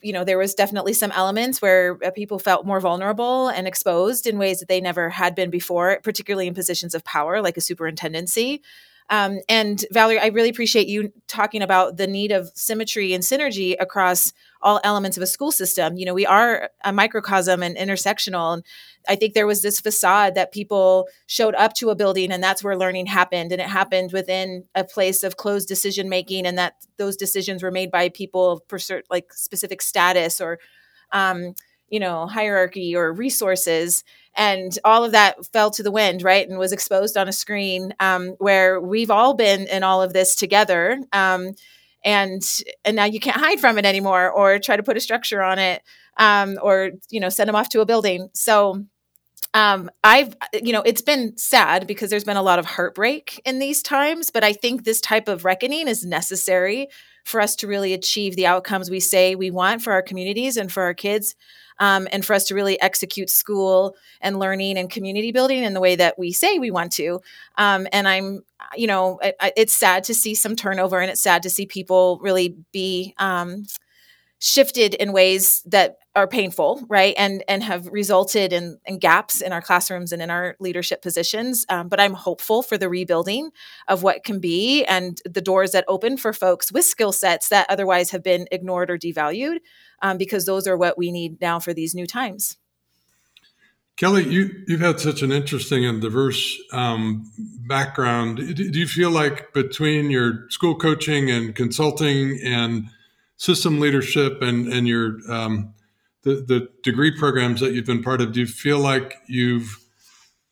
you 0.00 0.12
know 0.12 0.24
there 0.24 0.38
was 0.38 0.54
definitely 0.54 0.92
some 0.92 1.10
elements 1.12 1.60
where 1.60 1.98
uh, 2.04 2.10
people 2.10 2.38
felt 2.38 2.66
more 2.66 2.80
vulnerable 2.80 3.48
and 3.48 3.66
exposed 3.66 4.26
in 4.26 4.38
ways 4.38 4.60
that 4.60 4.68
they 4.68 4.80
never 4.80 5.10
had 5.10 5.34
been 5.34 5.50
before, 5.50 5.98
particularly 6.02 6.46
in 6.46 6.54
positions 6.54 6.94
of 6.94 7.04
power 7.04 7.42
like 7.42 7.56
a 7.56 7.60
superintendency. 7.60 8.62
Um, 9.10 9.40
and 9.48 9.84
Valerie, 9.90 10.20
I 10.20 10.28
really 10.28 10.48
appreciate 10.48 10.86
you 10.86 11.12
talking 11.26 11.62
about 11.62 11.96
the 11.96 12.06
need 12.06 12.32
of 12.32 12.50
symmetry 12.54 13.12
and 13.12 13.22
synergy 13.22 13.76
across 13.78 14.32
all 14.62 14.80
elements 14.84 15.16
of 15.16 15.22
a 15.22 15.26
school 15.26 15.52
system. 15.52 15.96
You 15.96 16.06
know, 16.06 16.14
we 16.14 16.26
are 16.26 16.70
a 16.84 16.92
microcosm 16.92 17.62
and 17.62 17.76
intersectional. 17.76 18.54
And 18.54 18.64
I 19.08 19.16
think 19.16 19.34
there 19.34 19.46
was 19.46 19.62
this 19.62 19.80
facade 19.80 20.34
that 20.34 20.52
people 20.52 21.08
showed 21.26 21.54
up 21.56 21.74
to 21.74 21.90
a 21.90 21.96
building 21.96 22.30
and 22.32 22.42
that's 22.42 22.62
where 22.62 22.76
learning 22.76 23.06
happened. 23.06 23.52
And 23.52 23.60
it 23.60 23.68
happened 23.68 24.12
within 24.12 24.64
a 24.74 24.84
place 24.84 25.22
of 25.22 25.36
closed 25.36 25.68
decision 25.68 26.08
making 26.08 26.46
and 26.46 26.56
that 26.58 26.74
those 26.96 27.16
decisions 27.16 27.62
were 27.62 27.70
made 27.70 27.90
by 27.90 28.08
people 28.08 28.64
for 28.68 28.78
certain, 28.78 29.06
like 29.10 29.32
specific 29.32 29.82
status 29.82 30.40
or, 30.40 30.58
um, 31.12 31.54
you 31.88 32.00
know, 32.00 32.26
hierarchy 32.26 32.96
or 32.96 33.12
resources 33.12 34.04
and 34.34 34.78
all 34.84 35.04
of 35.04 35.12
that 35.12 35.44
fell 35.52 35.70
to 35.70 35.82
the 35.82 35.90
wind 35.90 36.22
right 36.22 36.48
and 36.48 36.58
was 36.58 36.72
exposed 36.72 37.16
on 37.16 37.28
a 37.28 37.32
screen 37.32 37.94
um, 38.00 38.28
where 38.38 38.80
we've 38.80 39.10
all 39.10 39.34
been 39.34 39.66
in 39.66 39.82
all 39.82 40.00
of 40.02 40.12
this 40.12 40.34
together 40.34 40.98
um, 41.12 41.52
and 42.04 42.42
and 42.84 42.96
now 42.96 43.04
you 43.04 43.20
can't 43.20 43.36
hide 43.36 43.60
from 43.60 43.78
it 43.78 43.84
anymore 43.84 44.30
or 44.30 44.58
try 44.58 44.76
to 44.76 44.82
put 44.82 44.96
a 44.96 45.00
structure 45.00 45.42
on 45.42 45.58
it 45.58 45.82
um, 46.16 46.58
or 46.62 46.90
you 47.10 47.20
know 47.20 47.28
send 47.28 47.48
them 47.48 47.56
off 47.56 47.68
to 47.70 47.80
a 47.80 47.86
building. 47.86 48.28
So 48.34 48.84
um, 49.54 49.90
I've, 50.02 50.34
you 50.54 50.72
know, 50.72 50.82
it's 50.82 51.02
been 51.02 51.36
sad 51.36 51.86
because 51.86 52.08
there's 52.08 52.24
been 52.24 52.38
a 52.38 52.42
lot 52.42 52.58
of 52.58 52.64
heartbreak 52.64 53.40
in 53.44 53.58
these 53.58 53.82
times, 53.82 54.30
but 54.30 54.42
I 54.42 54.54
think 54.54 54.84
this 54.84 55.00
type 55.00 55.28
of 55.28 55.44
reckoning 55.44 55.88
is 55.88 56.06
necessary 56.06 56.88
for 57.24 57.40
us 57.40 57.56
to 57.56 57.66
really 57.66 57.92
achieve 57.92 58.36
the 58.36 58.46
outcomes 58.46 58.90
we 58.90 59.00
say 59.00 59.34
we 59.34 59.50
want 59.50 59.82
for 59.82 59.92
our 59.92 60.02
communities 60.02 60.56
and 60.56 60.70
for 60.70 60.82
our 60.82 60.94
kids 60.94 61.34
um, 61.78 62.06
and 62.12 62.24
for 62.24 62.34
us 62.34 62.44
to 62.44 62.54
really 62.54 62.80
execute 62.80 63.30
school 63.30 63.96
and 64.20 64.38
learning 64.38 64.78
and 64.78 64.90
community 64.90 65.32
building 65.32 65.64
in 65.64 65.74
the 65.74 65.80
way 65.80 65.96
that 65.96 66.18
we 66.18 66.32
say 66.32 66.58
we 66.58 66.70
want 66.70 66.92
to. 66.92 67.20
Um, 67.58 67.86
and 67.92 68.06
I'm, 68.06 68.42
you 68.76 68.86
know, 68.86 69.18
it, 69.22 69.36
it's 69.56 69.72
sad 69.72 70.04
to 70.04 70.14
see 70.14 70.34
some 70.34 70.56
turnover 70.56 71.00
and 71.00 71.10
it's 71.10 71.20
sad 71.20 71.42
to 71.42 71.50
see 71.50 71.66
people 71.66 72.18
really 72.22 72.56
be 72.72 73.14
um, 73.18 73.64
shifted 74.38 74.94
in 74.94 75.12
ways 75.12 75.62
that 75.66 75.96
are 76.14 76.26
painful, 76.26 76.84
right? 76.88 77.14
And 77.16 77.42
and 77.48 77.62
have 77.62 77.86
resulted 77.86 78.52
in, 78.52 78.78
in 78.84 78.98
gaps 78.98 79.40
in 79.40 79.52
our 79.52 79.62
classrooms 79.62 80.12
and 80.12 80.20
in 80.20 80.30
our 80.30 80.56
leadership 80.60 81.00
positions. 81.00 81.64
Um, 81.68 81.88
but 81.88 82.00
I'm 82.00 82.14
hopeful 82.14 82.62
for 82.62 82.76
the 82.76 82.88
rebuilding 82.88 83.50
of 83.88 84.02
what 84.02 84.24
can 84.24 84.38
be 84.38 84.84
and 84.84 85.20
the 85.24 85.40
doors 85.40 85.72
that 85.72 85.84
open 85.88 86.16
for 86.16 86.32
folks 86.32 86.70
with 86.70 86.84
skill 86.84 87.12
sets 87.12 87.48
that 87.48 87.66
otherwise 87.70 88.10
have 88.10 88.22
been 88.22 88.46
ignored 88.52 88.90
or 88.90 88.98
devalued 88.98 89.58
um, 90.02 90.18
because 90.18 90.44
those 90.44 90.66
are 90.66 90.76
what 90.76 90.98
we 90.98 91.10
need 91.10 91.40
now 91.40 91.58
for 91.58 91.72
these 91.72 91.94
new 91.94 92.06
times. 92.06 92.58
Kelly, 93.96 94.24
you, 94.24 94.64
you've 94.66 94.80
had 94.80 95.00
such 95.00 95.22
an 95.22 95.30
interesting 95.30 95.84
and 95.84 96.00
diverse 96.00 96.58
um, 96.72 97.30
background. 97.68 98.38
Do 98.56 98.78
you 98.78 98.86
feel 98.86 99.10
like 99.10 99.52
between 99.52 100.10
your 100.10 100.48
school 100.50 100.74
coaching 100.74 101.30
and 101.30 101.54
consulting 101.54 102.40
and 102.42 102.88
system 103.36 103.80
leadership 103.80 104.40
and, 104.40 104.72
and 104.72 104.88
your 104.88 105.18
um, 105.28 105.74
the, 106.22 106.34
the 106.36 106.68
degree 106.82 107.16
programs 107.16 107.60
that 107.60 107.72
you've 107.72 107.86
been 107.86 108.02
part 108.02 108.20
of, 108.20 108.32
do 108.32 108.40
you 108.40 108.46
feel 108.46 108.78
like 108.78 109.16
you've 109.26 109.78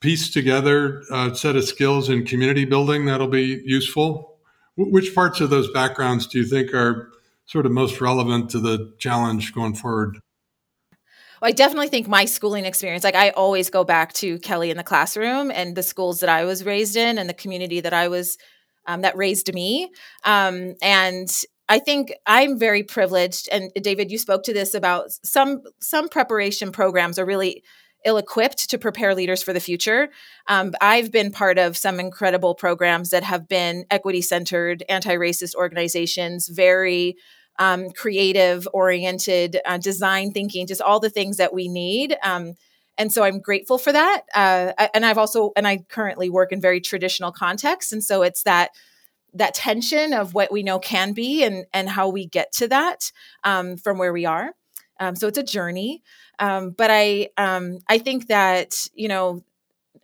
pieced 0.00 0.33
together 0.33 1.03
a 1.11 1.35
set 1.35 1.57
of 1.57 1.65
skills 1.65 2.09
in 2.09 2.25
community 2.25 2.65
building 2.65 3.07
that'll 3.07 3.29
be 3.29 3.62
useful? 3.65 4.39
Which 4.77 5.15
parts 5.15 5.41
of 5.41 5.50
those 5.50 5.71
backgrounds 5.73 6.27
do 6.27 6.39
you 6.39 6.45
think 6.45 6.73
are 6.75 7.12
sort 7.47 7.67
of 7.67 7.73
most 7.73 8.00
relevant 8.00 8.50
to 8.50 8.61
the 8.61 8.95
challenge 8.99 9.53
going 9.53 9.75
forward? 9.75 10.19
Well, 11.41 11.49
I 11.49 11.53
definitely 11.53 11.89
think 11.89 12.07
my 12.07 12.25
schooling 12.25 12.65
experience, 12.65 13.03
like 13.03 13.15
I 13.15 13.31
always 13.31 13.71
go 13.71 13.83
back 13.83 14.12
to 14.15 14.39
Kelly 14.41 14.71
in 14.71 14.77
the 14.77 14.85
classroom 14.85 15.50
and 15.50 15.77
the 15.77 15.83
schools 15.83 16.21
that 16.21 16.29
I 16.29 16.45
was 16.45 16.65
raised 16.65 16.97
in 16.97 17.19
and 17.19 17.29
the 17.29 17.35
community 17.35 17.81
that 17.81 17.93
I 17.93 18.09
was, 18.09 18.39
um, 18.87 19.03
that 19.03 19.17
raised 19.17 19.53
me. 19.53 19.91
Um, 20.25 20.75
and 20.83 21.29
I 21.71 21.79
think 21.79 22.12
I'm 22.27 22.59
very 22.59 22.83
privileged. 22.83 23.49
And 23.50 23.71
David, 23.81 24.11
you 24.11 24.19
spoke 24.19 24.43
to 24.43 24.53
this 24.53 24.75
about 24.75 25.12
some 25.25 25.62
some 25.81 26.09
preparation 26.09 26.73
programs 26.73 27.19
are 27.19 27.25
really 27.25 27.62
ill-equipped 28.05 28.71
to 28.71 28.79
prepare 28.79 29.15
leaders 29.15 29.43
for 29.43 29.53
the 29.53 29.61
future. 29.61 30.09
Um, 30.49 30.75
I've 30.81 31.12
been 31.12 31.31
part 31.31 31.59
of 31.59 31.77
some 31.77 32.00
incredible 32.00 32.55
programs 32.55 33.11
that 33.11 33.23
have 33.23 33.47
been 33.47 33.85
equity-centered, 33.91 34.83
anti-racist 34.89 35.55
organizations, 35.55 36.49
very 36.49 37.17
um, 37.61 37.91
creative 37.91 38.67
oriented 38.73 39.61
uh, 39.67 39.79
design 39.79 40.33
thinking 40.33 40.67
just 40.67 40.81
all 40.81 40.99
the 40.99 41.11
things 41.11 41.37
that 41.37 41.53
we 41.53 41.69
need 41.69 42.17
um, 42.25 42.55
and 42.97 43.12
so 43.12 43.23
i'm 43.23 43.39
grateful 43.39 43.77
for 43.77 43.93
that 43.93 44.23
uh, 44.35 44.73
and 44.95 45.05
i've 45.05 45.19
also 45.19 45.53
and 45.57 45.69
i 45.69 45.79
currently 45.89 46.31
work 46.31 46.53
in 46.53 46.61
very 46.61 46.81
traditional 46.81 47.31
contexts 47.31 47.93
and 47.93 48.03
so 48.03 48.23
it's 48.23 48.45
that 48.45 48.71
that 49.34 49.54
tension 49.54 50.12
of 50.12 50.34
what 50.34 50.52
we 50.52 50.62
know 50.62 50.78
can 50.78 51.12
be 51.12 51.44
and 51.44 51.66
and 51.72 51.88
how 51.88 52.08
we 52.08 52.26
get 52.26 52.52
to 52.52 52.68
that 52.68 53.12
um, 53.44 53.76
from 53.76 53.99
where 53.99 54.12
we 54.12 54.25
are 54.25 54.52
um, 54.99 55.14
so 55.16 55.28
it's 55.28 55.38
a 55.38 55.42
journey 55.42 56.02
um, 56.38 56.70
but 56.70 56.90
i 56.90 57.28
um, 57.37 57.78
i 57.88 57.99
think 57.99 58.28
that 58.28 58.87
you 58.94 59.08
know 59.08 59.42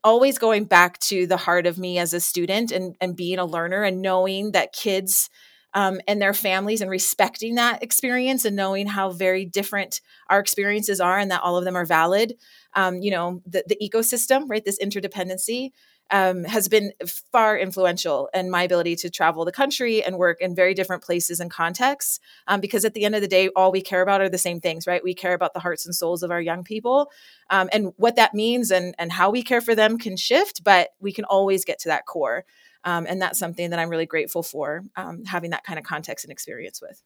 always 0.05 0.39
going 0.39 0.65
back 0.65 0.99
to 1.01 1.27
the 1.27 1.37
heart 1.37 1.67
of 1.67 1.79
me 1.79 1.99
as 1.99 2.15
a 2.15 2.21
student 2.21 2.71
and, 2.71 2.97
and 3.01 3.17
being 3.17 3.39
a 3.39 3.45
learner 3.45 3.83
and 3.83 4.01
knowing 4.01 4.53
that 4.53 4.73
kids 4.73 5.29
um, 5.75 6.01
and 6.09 6.23
their 6.23 6.33
families 6.33 6.81
and 6.81 6.91
respecting 6.91 7.57
that 7.57 7.83
experience 7.83 8.45
and 8.45 8.57
knowing 8.57 8.87
how 8.87 9.11
very 9.11 9.45
different 9.45 10.01
our 10.31 10.39
experiences 10.41 11.01
are 11.01 11.19
and 11.19 11.31
that 11.31 11.43
all 11.43 11.59
of 11.59 11.65
them 11.65 11.77
are 11.77 11.85
valid. 11.85 12.35
Um, 12.75 13.03
you 13.03 13.11
know, 13.11 13.43
the, 13.45 13.65
the 13.67 13.77
ecosystem, 13.83 14.45
right? 14.49 14.65
This 14.65 14.79
interdependency 14.79 15.73
um, 16.11 16.45
has 16.45 16.69
been 16.69 16.93
far 17.33 17.59
influential 17.59 18.29
in 18.33 18.51
my 18.51 18.63
ability 18.63 18.97
to 18.97 19.11
travel 19.11 19.45
the 19.45 19.53
country 19.53 20.03
and 20.03 20.19
work 20.19 20.41
in 20.41 20.55
very 20.55 20.75
different 20.75 21.03
places 21.03 21.41
and 21.41 21.51
contexts. 21.51 22.21
Um, 22.47 22.61
because 22.61 22.85
at 22.85 22.95
the 22.95 23.05
end 23.05 23.15
of 23.15 23.21
the 23.21 23.29
day, 23.29 23.49
all 23.57 23.73
we 23.73 23.83
care 23.83 24.03
about 24.03 24.21
are 24.21 24.29
the 24.29 24.39
same 24.39 24.61
things, 24.61 24.87
right? 24.87 25.03
We 25.03 25.15
care 25.15 25.35
about 25.35 25.55
the 25.55 25.61
hearts 25.61 25.85
and 25.85 25.95
souls 25.95 26.23
of 26.23 26.31
our 26.31 26.41
young 26.41 26.65
people. 26.65 27.11
Um, 27.51 27.69
and 27.73 27.93
what 27.97 28.17
that 28.17 28.35
means 28.35 28.71
and, 28.71 28.95
and 28.99 29.13
how 29.13 29.31
we 29.31 29.43
care 29.43 29.61
for 29.61 29.75
them 29.75 29.99
can 29.99 30.17
shift, 30.17 30.63
but 30.63 30.91
we 31.01 31.13
can 31.13 31.25
always 31.25 31.65
get 31.65 31.79
to 31.81 31.89
that 31.89 32.07
core. 32.07 32.45
Um, 32.85 33.07
and 33.09 33.21
that's 33.21 33.39
something 33.39 33.71
that 33.71 33.81
I'm 33.81 33.89
really 33.89 34.07
grateful 34.07 34.45
for 34.45 34.85
um, 34.95 35.25
having 35.25 35.51
that 35.51 35.65
kind 35.65 35.79
of 35.79 35.85
context 35.85 36.25
and 36.25 36.31
experience 36.31 36.81
with. 36.81 37.03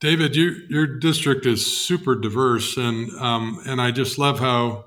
David, 0.00 0.36
you, 0.36 0.54
your 0.68 0.86
district 0.86 1.46
is 1.46 1.64
super 1.66 2.14
diverse, 2.14 2.76
and 2.76 3.10
um, 3.20 3.60
and 3.66 3.80
I 3.80 3.90
just 3.90 4.18
love 4.18 4.38
how 4.38 4.86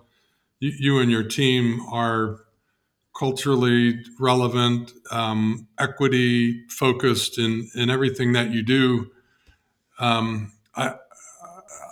you, 0.60 0.72
you, 0.78 1.00
and 1.00 1.10
your 1.10 1.24
team 1.24 1.82
are 1.92 2.42
culturally 3.18 4.00
relevant, 4.20 4.92
um, 5.12 5.68
equity 5.80 6.66
focused 6.70 7.38
in 7.40 7.70
in 7.76 7.90
everything 7.90 8.34
that 8.34 8.52
you 8.52 8.64
do. 8.64 9.12
Um, 10.00 10.52
I, 10.76 10.96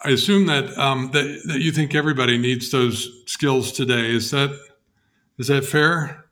I 0.03 0.09
assume 0.09 0.45
that, 0.45 0.77
um, 0.77 1.09
that 1.11 1.41
that 1.47 1.59
you 1.59 1.71
think 1.71 1.95
everybody 1.95 2.37
needs 2.37 2.69
those 2.69 3.09
skills 3.25 3.71
today. 3.71 4.11
Is 4.11 4.31
that 4.31 4.51
is 5.37 5.47
that 5.47 5.65
fair? 5.65 6.25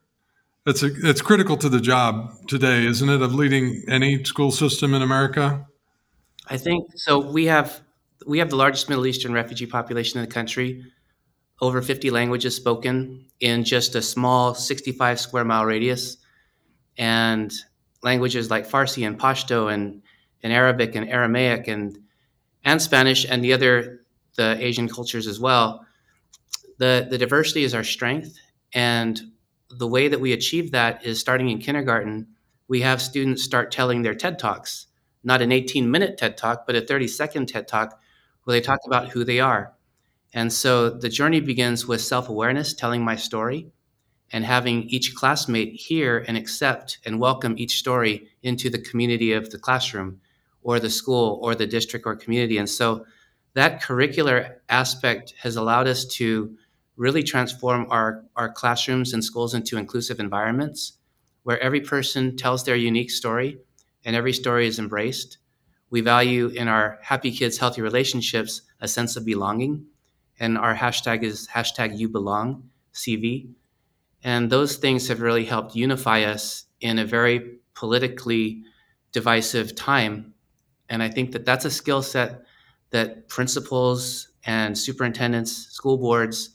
That's 0.64 0.82
a, 0.82 0.88
that's 0.88 1.20
critical 1.20 1.56
to 1.58 1.68
the 1.68 1.80
job 1.80 2.32
today, 2.48 2.86
isn't 2.86 3.08
it, 3.08 3.20
of 3.20 3.34
leading 3.34 3.84
any 3.88 4.24
school 4.24 4.50
system 4.50 4.94
in 4.94 5.02
America? 5.02 5.66
I 6.46 6.56
think 6.56 6.90
so. 6.96 7.18
We 7.18 7.46
have 7.46 7.80
we 8.26 8.38
have 8.38 8.50
the 8.50 8.56
largest 8.56 8.88
Middle 8.88 9.06
Eastern 9.06 9.32
refugee 9.32 9.66
population 9.66 10.20
in 10.20 10.26
the 10.26 10.32
country. 10.32 10.84
Over 11.60 11.82
50 11.82 12.10
languages 12.10 12.56
spoken 12.56 13.26
in 13.40 13.64
just 13.64 13.94
a 13.94 14.02
small 14.02 14.54
65 14.54 15.20
square 15.20 15.44
mile 15.44 15.64
radius. 15.64 16.16
and 16.98 17.52
languages 18.02 18.50
like 18.50 18.68
Farsi 18.68 19.06
and 19.06 19.18
Pashto 19.18 19.72
and, 19.72 20.02
and 20.42 20.52
Arabic 20.52 20.94
and 20.94 21.08
Aramaic 21.08 21.68
and 21.68 21.98
and 22.64 22.82
Spanish 22.82 23.26
and 23.28 23.44
the 23.44 23.52
other 23.54 24.04
the 24.36 24.56
Asian 24.64 24.88
cultures 24.88 25.26
as 25.28 25.40
well. 25.40 25.86
The 26.78 27.06
the 27.10 27.18
diversity 27.18 27.64
is 27.64 27.74
our 27.74 27.84
strength, 27.84 28.38
and 28.72 29.20
the 29.70 29.86
way 29.88 30.08
that 30.08 30.20
we 30.20 30.32
achieve 30.32 30.70
that 30.72 31.04
is 31.04 31.18
starting 31.20 31.48
in 31.50 31.58
kindergarten. 31.58 32.28
We 32.68 32.80
have 32.82 33.02
students 33.02 33.42
start 33.44 33.70
telling 33.72 34.02
their 34.02 34.14
TED 34.14 34.38
talks, 34.38 34.86
not 35.24 35.42
an 35.42 35.52
18 35.52 35.90
minute 35.90 36.16
TED 36.18 36.36
talk, 36.36 36.66
but 36.66 36.76
a 36.76 36.80
30 36.80 37.08
second 37.08 37.46
TED 37.48 37.66
talk 37.68 38.00
where 38.44 38.54
they 38.56 38.60
talk 38.60 38.80
about 38.86 39.10
who 39.10 39.24
they 39.24 39.40
are. 39.40 39.74
And 40.34 40.52
so 40.52 40.90
the 40.90 41.08
journey 41.08 41.40
begins 41.40 41.86
with 41.86 42.00
self 42.00 42.28
awareness, 42.28 42.74
telling 42.74 43.04
my 43.04 43.16
story, 43.16 43.68
and 44.32 44.44
having 44.44 44.82
each 44.84 45.14
classmate 45.14 45.74
hear 45.74 46.24
and 46.26 46.36
accept 46.36 46.98
and 47.06 47.20
welcome 47.20 47.54
each 47.56 47.78
story 47.78 48.28
into 48.42 48.68
the 48.68 48.80
community 48.80 49.32
of 49.32 49.50
the 49.50 49.58
classroom 49.58 50.20
or 50.62 50.80
the 50.80 50.90
school 50.90 51.38
or 51.40 51.54
the 51.54 51.68
district 51.68 52.04
or 52.04 52.16
community. 52.16 52.58
And 52.58 52.68
so 52.68 53.06
that 53.54 53.80
curricular 53.80 54.56
aspect 54.68 55.34
has 55.38 55.54
allowed 55.54 55.86
us 55.86 56.04
to 56.16 56.56
really 56.96 57.22
transform 57.22 57.86
our, 57.90 58.24
our 58.34 58.52
classrooms 58.52 59.12
and 59.12 59.24
schools 59.24 59.54
into 59.54 59.78
inclusive 59.78 60.18
environments 60.18 60.94
where 61.44 61.60
every 61.60 61.80
person 61.80 62.36
tells 62.36 62.64
their 62.64 62.76
unique 62.76 63.10
story 63.10 63.58
and 64.04 64.16
every 64.16 64.32
story 64.32 64.66
is 64.66 64.78
embraced. 64.80 65.38
We 65.90 66.00
value 66.00 66.48
in 66.48 66.66
our 66.66 66.98
Happy 67.02 67.30
Kids 67.30 67.58
Healthy 67.58 67.82
Relationships 67.82 68.62
a 68.80 68.88
sense 68.88 69.16
of 69.16 69.24
belonging. 69.24 69.86
And 70.40 70.58
our 70.58 70.74
hashtag 70.74 71.22
is 71.22 71.48
hashtag 71.48 71.98
you 71.98 72.08
belong, 72.08 72.70
CV. 72.92 73.48
And 74.22 74.50
those 74.50 74.76
things 74.76 75.08
have 75.08 75.20
really 75.20 75.44
helped 75.44 75.76
unify 75.76 76.22
us 76.22 76.64
in 76.80 76.98
a 76.98 77.04
very 77.04 77.58
politically 77.74 78.62
divisive 79.12 79.74
time. 79.74 80.34
And 80.88 81.02
I 81.02 81.08
think 81.08 81.32
that 81.32 81.44
that's 81.44 81.64
a 81.64 81.70
skill 81.70 82.02
set 82.02 82.44
that 82.90 83.28
principals 83.28 84.28
and 84.46 84.76
superintendents, 84.76 85.52
school 85.52 85.98
boards 85.98 86.50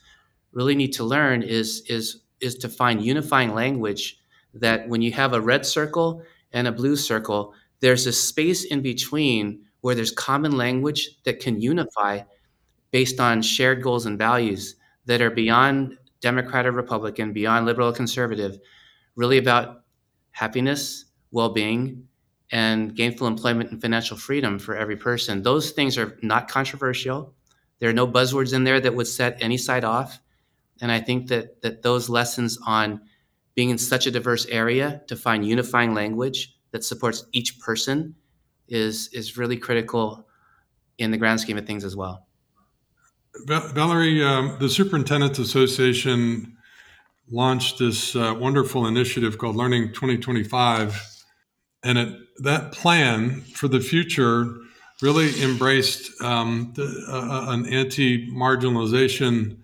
really 0.51 0.75
need 0.75 0.93
to 0.93 1.03
learn 1.03 1.43
is, 1.43 1.83
is, 1.88 2.21
is 2.41 2.55
to 2.55 2.69
find 2.69 3.03
unifying 3.03 3.53
language 3.53 4.19
that 4.53 4.88
when 4.88 5.01
you 5.01 5.12
have 5.12 5.33
a 5.33 5.41
red 5.41 5.65
circle 5.65 6.24
and 6.53 6.67
a 6.67 6.71
blue 6.71 6.95
circle, 6.95 7.53
there's 7.81 8.07
a 8.07 8.13
space 8.13 8.65
in 8.65 8.81
between 8.81 9.62
where 9.81 9.95
there's 9.95 10.12
common 10.12 10.57
language 10.57 11.21
that 11.24 11.39
can 11.39 11.62
unify 11.62 12.21
based 12.91 13.19
on 13.19 13.41
shared 13.41 13.81
goals 13.81 14.05
and 14.05 14.17
values 14.17 14.75
that 15.05 15.22
are 15.22 15.29
beyond 15.29 15.98
Democrat 16.22 16.65
or 16.65 16.72
Republican, 16.72 17.34
beyond 17.34 17.65
liberal 17.65 17.89
or 17.89 17.93
conservative, 17.93 18.60
really 19.15 19.38
about 19.38 19.84
happiness, 20.31 21.05
well 21.31 21.50
being, 21.50 22.08
and 22.51 22.96
gainful 22.96 23.27
employment 23.27 23.72
and 23.72 23.81
financial 23.81 24.17
freedom 24.17 24.58
for 24.58 24.75
every 24.75 24.96
person. 24.96 25.43
Those 25.43 25.72
things 25.72 25.98
are 25.98 26.17
not 26.22 26.48
controversial. 26.48 27.34
There 27.79 27.89
are 27.89 27.93
no 27.93 28.08
buzzwords 28.08 28.53
in 28.53 28.63
there 28.63 28.79
that 28.79 28.96
would 28.96 29.08
set 29.08 29.38
any 29.39 29.58
side 29.58 29.84
off. 29.84 30.19
And 30.81 30.91
I 30.91 31.00
think 31.00 31.27
that, 31.27 31.62
that 31.62 31.84
those 31.84 32.10
lessons 32.10 32.58
on 32.65 33.01
being 33.55 33.69
in 33.69 33.77
such 33.77 34.08
a 34.08 34.12
diverse 34.12 34.46
area 34.48 35.01
to 35.08 35.15
find 35.15 35.46
unifying 35.46 35.93
language 35.93 36.55
that 36.72 36.84
supports 36.84 37.25
each 37.34 37.60
person 37.60 38.15
is, 38.67 39.10
is 39.13 39.38
really 39.38 39.58
critical 39.58 40.27
in 40.98 41.12
the 41.12 41.17
grand 41.17 41.39
scheme 41.39 41.58
of 41.58 41.65
things 41.65 41.84
as 41.84 41.96
well. 41.96 42.28
Valerie, 43.45 44.24
um, 44.24 44.57
the 44.59 44.69
Superintendents 44.69 45.39
Association 45.39 46.58
launched 47.32 47.80
this 47.80 48.15
uh, 48.15 48.36
wonderful 48.38 48.88
initiative 48.88 49.38
called 49.38 49.56
Learning 49.56 49.89
2025. 49.89 51.23
And 51.84 51.97
it, 51.97 52.19
that 52.39 52.71
plan 52.71 53.41
for 53.41 53.67
the 53.67 53.80
future 53.80 54.58
really 55.01 55.41
embraced 55.41 56.21
um, 56.21 56.73
the, 56.75 56.84
uh, 57.08 57.51
an 57.51 57.65
anti 57.67 58.30
marginalization 58.32 59.60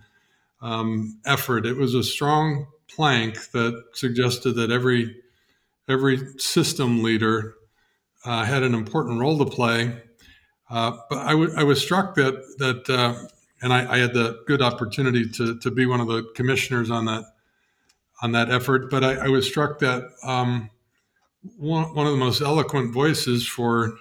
um, 0.62 1.18
effort. 1.26 1.66
It 1.66 1.76
was 1.76 1.94
a 1.94 2.02
strong 2.02 2.66
plank 2.88 3.50
that 3.50 3.82
suggested 3.92 4.54
that 4.54 4.70
every, 4.70 5.16
every 5.88 6.18
system 6.38 7.02
leader 7.02 7.54
uh, 8.24 8.44
had 8.44 8.62
an 8.62 8.74
important 8.74 9.20
role 9.20 9.38
to 9.38 9.44
play. 9.44 10.02
Uh, 10.70 10.96
but 11.10 11.18
I, 11.18 11.30
w- 11.30 11.52
I 11.56 11.64
was 11.64 11.80
struck 11.80 12.14
that, 12.16 12.34
that 12.58 12.90
uh, 12.90 13.26
and 13.62 13.72
I, 13.72 13.94
I, 13.94 13.98
had 13.98 14.12
the 14.12 14.42
good 14.46 14.62
opportunity 14.62 15.28
to, 15.30 15.58
to 15.58 15.70
be 15.70 15.86
one 15.86 16.00
of 16.00 16.08
the 16.08 16.24
commissioners 16.34 16.90
on 16.90 17.06
that 17.06 17.24
on 18.22 18.32
that 18.32 18.50
effort. 18.50 18.90
But 18.90 19.04
I, 19.04 19.26
I 19.26 19.28
was 19.28 19.46
struck 19.46 19.78
that 19.80 20.04
um, 20.22 20.70
one, 21.56 21.94
one 21.94 22.06
of 22.06 22.12
the 22.12 22.18
most 22.18 22.40
eloquent 22.40 22.92
voices 22.92 23.46
for 23.46 23.96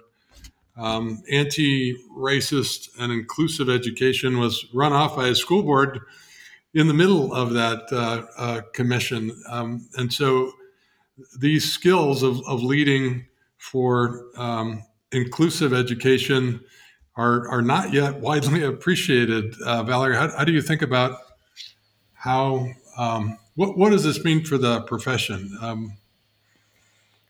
um, 0.78 1.24
anti-racist 1.32 2.90
and 3.00 3.12
inclusive 3.12 3.70
education 3.70 4.40
was 4.40 4.66
run 4.74 4.94
off 4.94 5.16
by 5.16 5.28
a 5.28 5.36
school 5.36 5.64
board 5.64 6.00
in 6.74 6.88
the 6.88 6.94
middle 6.94 7.34
of 7.34 7.54
that 7.54 7.84
uh, 7.92 8.26
uh, 8.38 8.62
commission. 8.74 9.32
Um, 9.50 9.88
and 9.96 10.12
so 10.12 10.52
these 11.40 11.72
skills 11.72 12.24
of, 12.24 12.42
of 12.46 12.62
leading 12.62 13.26
for 13.58 14.26
um, 14.36 14.84
inclusive 15.12 15.74
education 15.74 16.62
are 17.18 17.48
are 17.50 17.62
not 17.62 17.94
yet 17.94 18.16
widely 18.16 18.64
appreciated. 18.64 19.56
Uh, 19.62 19.84
Valerie, 19.84 20.16
how, 20.16 20.30
how, 20.36 20.44
do 20.44 20.52
you 20.52 20.62
think 20.62 20.82
about 20.82 21.20
how 22.14 22.68
um, 22.98 23.38
what 23.56 23.78
what 23.78 23.92
does 23.92 24.04
this 24.04 24.24
mean 24.24 24.44
for 24.44 24.58
the 24.58 24.82
profession? 24.82 25.58
Um, 25.62 25.98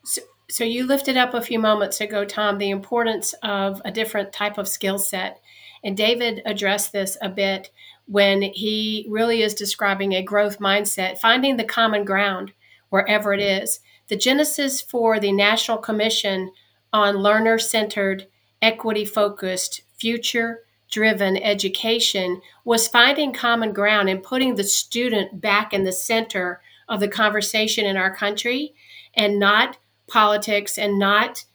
so, 0.03 0.21
so 0.49 0.63
you 0.63 0.85
lifted 0.85 1.17
up 1.17 1.33
a 1.33 1.41
few 1.41 1.59
moments 1.59 2.01
ago, 2.01 2.25
Tom, 2.25 2.57
the 2.57 2.69
importance 2.69 3.33
of 3.43 3.81
a 3.85 3.91
different 3.91 4.33
type 4.33 4.57
of 4.57 4.67
skill 4.67 4.97
set, 4.97 5.41
and 5.83 5.95
David 5.95 6.41
addressed 6.45 6.91
this 6.91 7.17
a 7.21 7.29
bit 7.29 7.71
when 8.07 8.41
he 8.41 9.07
really 9.09 9.41
is 9.41 9.53
describing 9.53 10.13
a 10.13 10.23
growth 10.23 10.59
mindset, 10.59 11.17
finding 11.17 11.57
the 11.57 11.63
common 11.63 12.05
ground 12.05 12.53
wherever 12.89 13.33
it 13.33 13.41
is. 13.41 13.79
The 14.07 14.15
genesis 14.15 14.81
for 14.81 15.19
the 15.19 15.31
National 15.31 15.77
Commission 15.77 16.51
on 16.93 17.17
Learner 17.17 17.57
Centered 17.57 18.27
equity 18.65 19.05
focused, 19.05 19.81
future 19.95 20.61
driven 20.89 21.37
education 21.37 22.41
was 22.63 22.87
finding 22.87 23.31
common 23.31 23.71
ground 23.71 24.09
and 24.09 24.23
putting 24.23 24.55
the 24.55 24.63
student 24.63 25.39
back 25.39 25.71
in 25.71 25.83
the 25.83 25.91
center 25.91 26.61
of 26.89 26.99
the 26.99 27.07
conversation 27.07 27.85
in 27.85 27.95
our 27.95 28.13
country 28.13 28.73
and 29.13 29.39
not 29.39 29.77
politics 30.07 30.77
and 30.77 30.97
not 30.97 31.45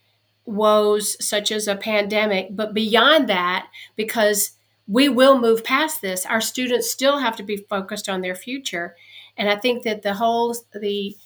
woes 0.44 1.16
such 1.24 1.50
as 1.50 1.66
a 1.66 1.76
pandemic, 1.76 2.48
but 2.50 2.74
beyond 2.74 3.28
that, 3.28 3.68
because 3.96 4.52
we 4.86 5.08
will 5.08 5.38
move 5.38 5.64
past 5.64 6.02
this. 6.02 6.26
Our 6.26 6.40
students 6.40 6.90
still 6.90 7.18
have 7.18 7.36
to 7.36 7.42
be 7.42 7.56
focused 7.56 8.08
on 8.08 8.20
their 8.20 8.34
future. 8.34 8.96
And 9.36 9.48
I 9.48 9.56
think 9.56 9.82
that 9.82 10.02
the 10.02 10.14
whole, 10.14 10.56
the 10.74 11.16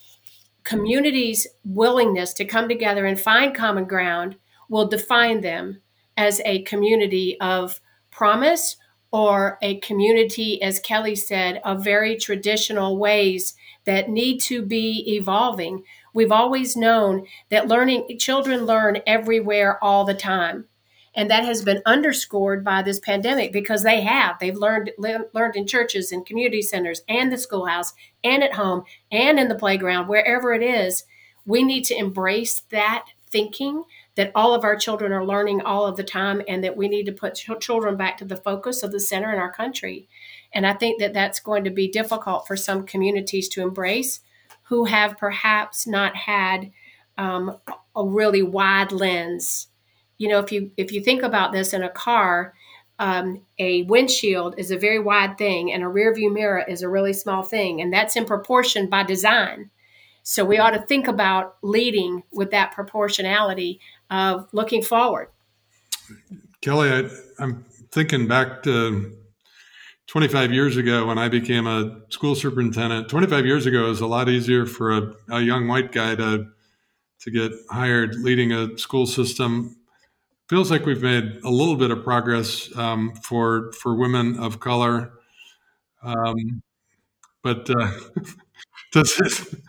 community's 0.62 1.46
willingness 1.64 2.32
to 2.34 2.44
come 2.44 2.68
together 2.68 3.06
and 3.06 3.20
find 3.20 3.54
common 3.54 3.84
ground 3.84 4.36
will 4.68 4.88
define 4.88 5.40
them 5.40 5.80
as 6.16 6.40
a 6.44 6.62
community 6.62 7.38
of 7.40 7.80
promise 8.10 8.76
or 9.10 9.58
a 9.62 9.78
community, 9.78 10.60
as 10.60 10.80
Kelly 10.80 11.14
said, 11.14 11.60
of 11.64 11.84
very 11.84 12.16
traditional 12.16 12.98
ways 12.98 13.54
that 13.84 14.08
need 14.08 14.40
to 14.40 14.60
be 14.60 15.04
evolving. 15.16 15.84
We've 16.12 16.32
always 16.32 16.76
known 16.76 17.26
that 17.48 17.68
learning, 17.68 18.18
children 18.18 18.66
learn 18.66 19.02
everywhere 19.06 19.82
all 19.82 20.04
the 20.04 20.14
time. 20.14 20.66
And 21.14 21.30
that 21.30 21.44
has 21.44 21.62
been 21.62 21.80
underscored 21.86 22.64
by 22.64 22.82
this 22.82 22.98
pandemic 22.98 23.52
because 23.52 23.84
they 23.84 24.00
have. 24.00 24.36
They've 24.40 24.56
learned 24.56 24.90
learned 24.98 25.54
in 25.54 25.66
churches 25.66 26.10
and 26.10 26.26
community 26.26 26.60
centers 26.60 27.02
and 27.08 27.32
the 27.32 27.38
schoolhouse 27.38 27.94
and 28.24 28.42
at 28.42 28.54
home 28.54 28.82
and 29.12 29.38
in 29.38 29.46
the 29.46 29.54
playground, 29.54 30.08
wherever 30.08 30.52
it 30.52 30.62
is. 30.62 31.04
We 31.46 31.62
need 31.62 31.84
to 31.84 31.96
embrace 31.96 32.62
that 32.70 33.06
thinking 33.30 33.84
that 34.16 34.30
all 34.34 34.54
of 34.54 34.64
our 34.64 34.76
children 34.76 35.12
are 35.12 35.24
learning 35.24 35.60
all 35.60 35.86
of 35.86 35.96
the 35.96 36.04
time 36.04 36.40
and 36.46 36.62
that 36.62 36.76
we 36.76 36.88
need 36.88 37.06
to 37.06 37.12
put 37.12 37.34
ch- 37.34 37.50
children 37.60 37.96
back 37.96 38.16
to 38.18 38.24
the 38.24 38.36
focus 38.36 38.82
of 38.82 38.92
the 38.92 39.00
center 39.00 39.32
in 39.32 39.38
our 39.38 39.52
country. 39.52 40.08
And 40.52 40.66
I 40.66 40.72
think 40.72 41.00
that 41.00 41.12
that's 41.12 41.40
going 41.40 41.64
to 41.64 41.70
be 41.70 41.88
difficult 41.88 42.46
for 42.46 42.56
some 42.56 42.86
communities 42.86 43.48
to 43.50 43.62
embrace 43.62 44.20
who 44.64 44.84
have 44.84 45.18
perhaps 45.18 45.86
not 45.86 46.16
had 46.16 46.70
um, 47.18 47.58
a 47.96 48.04
really 48.04 48.42
wide 48.42 48.92
lens. 48.92 49.68
You 50.16 50.28
know, 50.28 50.38
if 50.38 50.52
you 50.52 50.70
if 50.76 50.92
you 50.92 51.02
think 51.02 51.22
about 51.22 51.52
this 51.52 51.72
in 51.72 51.82
a 51.82 51.88
car, 51.88 52.54
um, 52.98 53.42
a 53.58 53.82
windshield 53.82 54.54
is 54.58 54.70
a 54.70 54.78
very 54.78 55.00
wide 55.00 55.36
thing, 55.36 55.72
and 55.72 55.82
a 55.82 55.88
rear 55.88 56.14
view 56.14 56.32
mirror 56.32 56.64
is 56.66 56.82
a 56.82 56.88
really 56.88 57.12
small 57.12 57.42
thing, 57.42 57.80
and 57.80 57.92
that's 57.92 58.16
in 58.16 58.24
proportion 58.24 58.88
by 58.88 59.02
design. 59.02 59.70
So 60.22 60.44
we 60.44 60.58
ought 60.58 60.70
to 60.70 60.80
think 60.80 61.06
about 61.06 61.56
leading 61.62 62.22
with 62.32 62.50
that 62.52 62.72
proportionality 62.72 63.80
of 64.10 64.48
looking 64.52 64.82
forward. 64.82 65.28
Kelly, 66.60 66.90
I, 66.90 67.10
I'm 67.42 67.64
thinking 67.90 68.26
back 68.26 68.62
to 68.64 69.16
25 70.06 70.52
years 70.52 70.76
ago 70.76 71.06
when 71.06 71.18
I 71.18 71.28
became 71.28 71.66
a 71.66 72.00
school 72.10 72.34
superintendent. 72.34 73.08
25 73.08 73.46
years 73.46 73.66
ago, 73.66 73.86
it 73.86 73.88
was 73.88 74.00
a 74.00 74.06
lot 74.06 74.28
easier 74.28 74.66
for 74.66 74.92
a, 74.92 75.14
a 75.30 75.40
young 75.40 75.68
white 75.68 75.92
guy 75.92 76.14
to 76.14 76.48
to 77.20 77.30
get 77.30 77.52
hired 77.70 78.16
leading 78.16 78.52
a 78.52 78.76
school 78.76 79.06
system. 79.06 79.76
Feels 80.50 80.70
like 80.70 80.84
we've 80.84 81.02
made 81.02 81.40
a 81.42 81.48
little 81.48 81.76
bit 81.76 81.90
of 81.90 82.04
progress 82.04 82.74
um, 82.76 83.14
for 83.22 83.72
for 83.72 83.94
women 83.94 84.38
of 84.38 84.60
color, 84.60 85.12
um, 86.02 86.62
but 87.42 87.68
uh, 87.70 87.90
does, 88.92 89.18
it, 89.20 89.60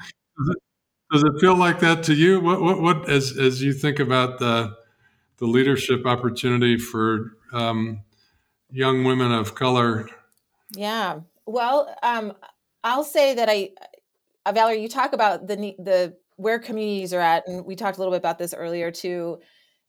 does, 1.21 1.35
it, 1.35 1.39
feel 1.39 1.55
like 1.55 1.79
that 1.79 2.03
to 2.03 2.13
you? 2.13 2.39
What 2.39 2.61
what, 2.61 2.81
what 2.81 3.09
as 3.09 3.37
as 3.37 3.61
you 3.61 3.73
think 3.73 3.99
about 3.99 4.39
the 4.39 4.75
the 5.37 5.45
leadership 5.45 6.05
opportunity 6.05 6.77
for 6.77 7.37
um, 7.51 8.01
young 8.71 9.03
women 9.03 9.31
of 9.31 9.55
color? 9.55 10.07
Yeah. 10.75 11.19
Well, 11.45 11.95
um, 12.01 12.33
I'll 12.83 13.03
say 13.03 13.35
that 13.35 13.49
I, 13.49 13.71
uh, 14.45 14.51
Valerie, 14.51 14.81
you 14.81 14.89
talk 14.89 15.13
about 15.13 15.47
the 15.47 15.55
the 15.79 16.17
where 16.37 16.59
communities 16.59 17.13
are 17.13 17.21
at, 17.21 17.47
and 17.47 17.65
we 17.65 17.75
talked 17.75 17.97
a 17.97 17.99
little 17.99 18.11
bit 18.11 18.17
about 18.17 18.37
this 18.37 18.53
earlier 18.53 18.91
too, 18.91 19.39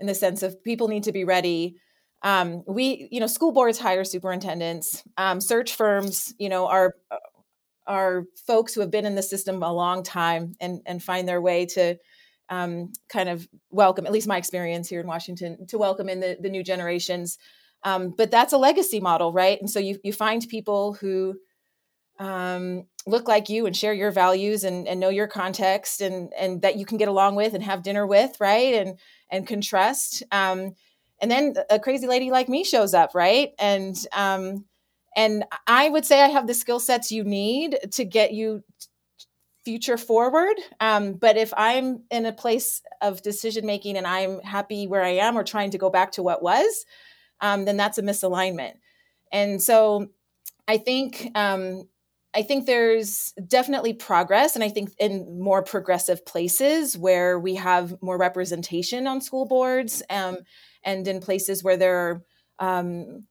in 0.00 0.06
the 0.06 0.14
sense 0.14 0.42
of 0.42 0.62
people 0.62 0.88
need 0.88 1.04
to 1.04 1.12
be 1.12 1.24
ready. 1.24 1.76
Um, 2.22 2.62
we, 2.66 3.08
you 3.10 3.20
know, 3.20 3.26
school 3.26 3.52
boards 3.52 3.78
hire 3.78 4.04
superintendents, 4.04 5.02
um, 5.16 5.40
search 5.40 5.74
firms, 5.74 6.34
you 6.38 6.48
know, 6.48 6.66
are 6.66 6.94
uh, 7.10 7.16
are 7.86 8.24
folks 8.46 8.74
who 8.74 8.80
have 8.80 8.90
been 8.90 9.06
in 9.06 9.14
the 9.14 9.22
system 9.22 9.62
a 9.62 9.72
long 9.72 10.02
time 10.02 10.54
and 10.60 10.80
and 10.86 11.02
find 11.02 11.28
their 11.28 11.40
way 11.40 11.66
to 11.66 11.96
um, 12.48 12.92
kind 13.08 13.28
of 13.28 13.48
welcome, 13.70 14.06
at 14.06 14.12
least 14.12 14.28
my 14.28 14.36
experience 14.36 14.88
here 14.88 15.00
in 15.00 15.06
Washington, 15.06 15.66
to 15.66 15.78
welcome 15.78 16.08
in 16.08 16.20
the 16.20 16.36
the 16.40 16.50
new 16.50 16.62
generations. 16.62 17.38
Um, 17.82 18.14
but 18.16 18.30
that's 18.30 18.52
a 18.52 18.58
legacy 18.58 19.00
model, 19.00 19.32
right? 19.32 19.60
And 19.60 19.70
so 19.70 19.78
you 19.78 19.98
you 20.02 20.12
find 20.12 20.46
people 20.48 20.94
who 20.94 21.36
um, 22.18 22.86
look 23.06 23.28
like 23.28 23.48
you 23.48 23.66
and 23.66 23.76
share 23.76 23.92
your 23.92 24.10
values 24.10 24.64
and, 24.64 24.88
and 24.88 24.98
know 24.98 25.08
your 25.08 25.26
context 25.26 26.00
and 26.00 26.32
and 26.38 26.62
that 26.62 26.76
you 26.76 26.86
can 26.86 26.98
get 26.98 27.08
along 27.08 27.34
with 27.34 27.54
and 27.54 27.62
have 27.62 27.82
dinner 27.82 28.06
with 28.06 28.40
right 28.40 28.74
and 28.74 28.98
and 29.30 29.46
can 29.46 29.60
trust 29.60 30.22
um, 30.32 30.74
and 31.20 31.30
then 31.30 31.54
a 31.70 31.78
crazy 31.78 32.06
lady 32.06 32.30
like 32.30 32.48
me 32.48 32.64
shows 32.64 32.94
up 32.94 33.14
right 33.14 33.50
and 33.58 33.96
um, 34.12 34.64
and 35.16 35.44
i 35.66 35.88
would 35.88 36.04
say 36.04 36.22
i 36.22 36.28
have 36.28 36.46
the 36.46 36.54
skill 36.54 36.78
sets 36.78 37.10
you 37.10 37.24
need 37.24 37.76
to 37.90 38.04
get 38.04 38.32
you 38.32 38.62
future 39.64 39.96
forward. 39.96 40.54
Um, 40.78 41.14
but 41.14 41.36
if 41.36 41.52
i'm 41.56 42.04
in 42.12 42.24
a 42.24 42.32
place 42.32 42.82
of 43.02 43.22
decision 43.22 43.66
making 43.66 43.96
and 43.96 44.06
i'm 44.06 44.40
happy 44.40 44.86
where 44.86 45.02
i 45.02 45.08
am 45.08 45.36
or 45.36 45.42
trying 45.42 45.70
to 45.70 45.78
go 45.78 45.90
back 45.90 46.12
to 46.12 46.22
what 46.22 46.40
was 46.42 46.86
um, 47.40 47.64
then 47.64 47.76
that's 47.76 47.98
a 47.98 48.02
misalignment. 48.02 48.74
And 49.32 49.60
so 49.60 50.08
i 50.68 50.78
think 50.78 51.32
um, 51.34 51.88
I 52.36 52.42
think 52.42 52.66
there's 52.66 53.32
definitely 53.48 53.94
progress, 53.94 54.56
and 54.56 54.62
I 54.62 54.68
think 54.68 54.90
in 54.98 55.40
more 55.40 55.62
progressive 55.62 56.26
places 56.26 56.96
where 56.98 57.40
we 57.40 57.54
have 57.54 57.96
more 58.02 58.18
representation 58.18 59.06
on 59.06 59.22
school 59.22 59.46
boards, 59.46 60.02
um, 60.10 60.36
and 60.84 61.08
in 61.08 61.20
places 61.20 61.64
where 61.64 61.78
there 61.78 61.96
are, 61.96 62.78
um, 62.78 63.24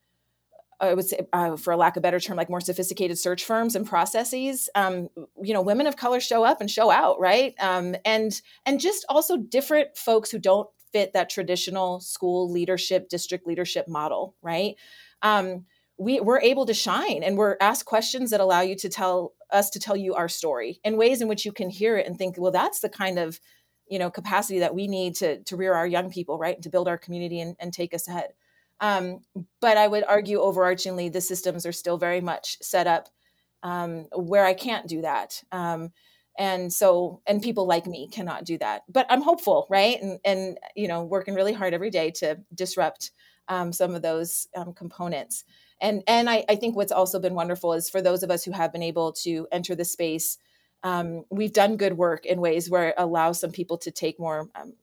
I 0.80 0.94
would 0.94 1.08
say, 1.08 1.20
uh, 1.34 1.56
for 1.58 1.74
a 1.74 1.78
lack 1.78 1.96
of 1.96 2.02
a 2.02 2.04
better 2.04 2.20
term, 2.20 2.38
like 2.38 2.50
more 2.50 2.62
sophisticated 2.62 3.18
search 3.18 3.44
firms 3.46 3.76
and 3.76 3.86
processes. 3.86 4.70
Um, 4.76 5.10
you 5.42 5.54
know, 5.54 5.62
women 5.62 5.88
of 5.88 5.96
color 5.96 6.20
show 6.20 6.44
up 6.44 6.62
and 6.62 6.70
show 6.70 6.92
out, 6.92 7.20
right? 7.20 7.54
Um, 7.60 7.96
and 8.06 8.42
and 8.66 8.80
just 8.80 9.06
also 9.10 9.38
different 9.38 9.98
folks 9.98 10.32
who 10.32 10.40
don't 10.40 10.70
fit 10.92 11.14
that 11.14 11.30
traditional 11.30 12.00
school 12.00 12.50
leadership, 12.50 13.10
district 13.10 13.46
leadership 13.46 13.88
model, 13.88 14.36
right? 14.42 14.76
Um, 15.22 15.66
we, 15.98 16.20
we're 16.20 16.42
able 16.42 16.66
to 16.66 16.74
shine 16.74 17.24
and 17.24 17.38
we're 17.38 17.58
asked 17.62 17.86
questions 17.86 18.32
that 18.32 18.42
allow 18.42 18.62
you 18.62 18.76
to 18.76 18.90
tell 18.90 19.34
us 19.52 19.70
to 19.72 19.80
tell 19.80 19.96
you 19.96 20.14
our 20.14 20.28
story 20.28 20.80
in 20.84 20.98
ways 20.98 21.22
in 21.22 21.28
which 21.28 21.46
you 21.46 21.52
can 21.52 21.70
hear 21.70 21.98
it 21.98 22.08
and 22.08 22.18
think 22.18 22.36
well 22.38 22.52
that's 22.52 22.80
the 22.82 22.90
kind 22.90 23.18
of 23.18 23.40
you 23.88 24.00
know 24.00 24.10
capacity 24.10 24.60
that 24.60 24.76
we 24.76 24.88
need 24.88 25.16
to 25.16 25.42
to 25.44 25.56
rear 25.56 25.74
our 25.74 25.88
young 25.88 26.10
people 26.10 26.38
right 26.38 26.56
and 26.56 26.64
to 26.64 26.70
build 26.70 26.88
our 26.88 26.98
community 26.98 27.40
and, 27.40 27.56
and 27.60 27.72
take 27.72 27.94
us 27.94 28.08
ahead 28.08 28.34
um, 28.82 29.20
but 29.62 29.78
i 29.78 29.88
would 29.88 30.04
argue 30.04 30.40
overarchingly 30.40 31.12
the 31.12 31.22
systems 31.22 31.66
are 31.66 31.72
still 31.72 31.98
very 31.98 32.22
much 32.22 32.58
set 32.62 32.88
up 32.88 33.10
um, 33.64 34.06
where 34.16 34.46
i 34.46 34.54
can't 34.54 34.88
do 34.88 35.02
that. 35.02 35.44
Um, 35.52 35.92
and 36.38 36.72
so 36.72 37.22
and 37.26 37.42
people 37.42 37.66
like 37.66 37.88
me 37.88 38.10
cannot 38.10 38.44
do 38.44 38.58
that. 38.58 38.84
But 38.90 39.06
i'm 39.10 39.22
hopeful 39.22 39.68
right? 39.70 40.02
And 40.02 40.20
and 40.26 40.58
you 40.76 40.88
know 40.88 41.04
working 41.04 41.34
really 41.34 41.54
hard 41.54 41.74
every 41.74 41.90
day 41.90 42.12
to 42.12 42.38
disrupt 42.54 43.12
um, 43.48 43.72
some 43.72 43.96
of 43.96 44.02
those 44.02 44.48
um, 44.56 44.74
components. 44.74 45.44
And 45.82 46.04
and 46.08 46.30
I, 46.30 46.46
I, 46.50 46.56
think 46.56 46.76
what's 46.76 46.92
also 46.92 47.20
been 47.20 47.36
wonderful 47.36 47.74
is 47.74 47.90
for 47.90 48.02
those 48.02 48.24
of 48.24 48.32
us 48.32 48.44
who 48.44 48.52
have 48.52 48.72
been 48.72 48.82
able 48.82 49.12
to 49.24 49.48
enter 49.52 49.76
the 49.76 49.86
space 49.86 50.38
um, 50.84 51.24
we've 51.30 51.54
done 51.54 51.78
good 51.78 51.98
work 51.98 52.26
in 52.26 52.40
ways 52.40 52.70
where 52.70 52.90
it 52.90 52.96
allows 52.98 53.40
some 53.40 53.52
people 53.52 53.78
to 53.80 53.92
take 53.92 54.20
more 54.20 54.50
um, 54.56 54.74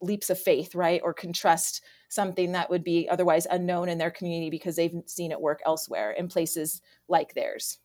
leaps 0.00 0.30
of 0.30 0.38
faith 0.38 0.74
right? 0.74 1.00
Or 1.02 1.12
can 1.12 1.32
trust 1.32 1.82
something 2.08 2.52
that 2.52 2.70
would 2.70 2.84
be 2.84 3.08
otherwise 3.10 3.46
unknown 3.50 3.88
in 3.88 3.98
their 3.98 4.10
community 4.10 4.50
because 4.50 4.76
they've 4.76 4.94
seen 5.06 5.32
it 5.32 5.40
work 5.40 5.60
elsewhere 5.64 6.10
in 6.10 6.28
places 6.28 6.80
like 7.08 7.34
theirs. 7.34 7.78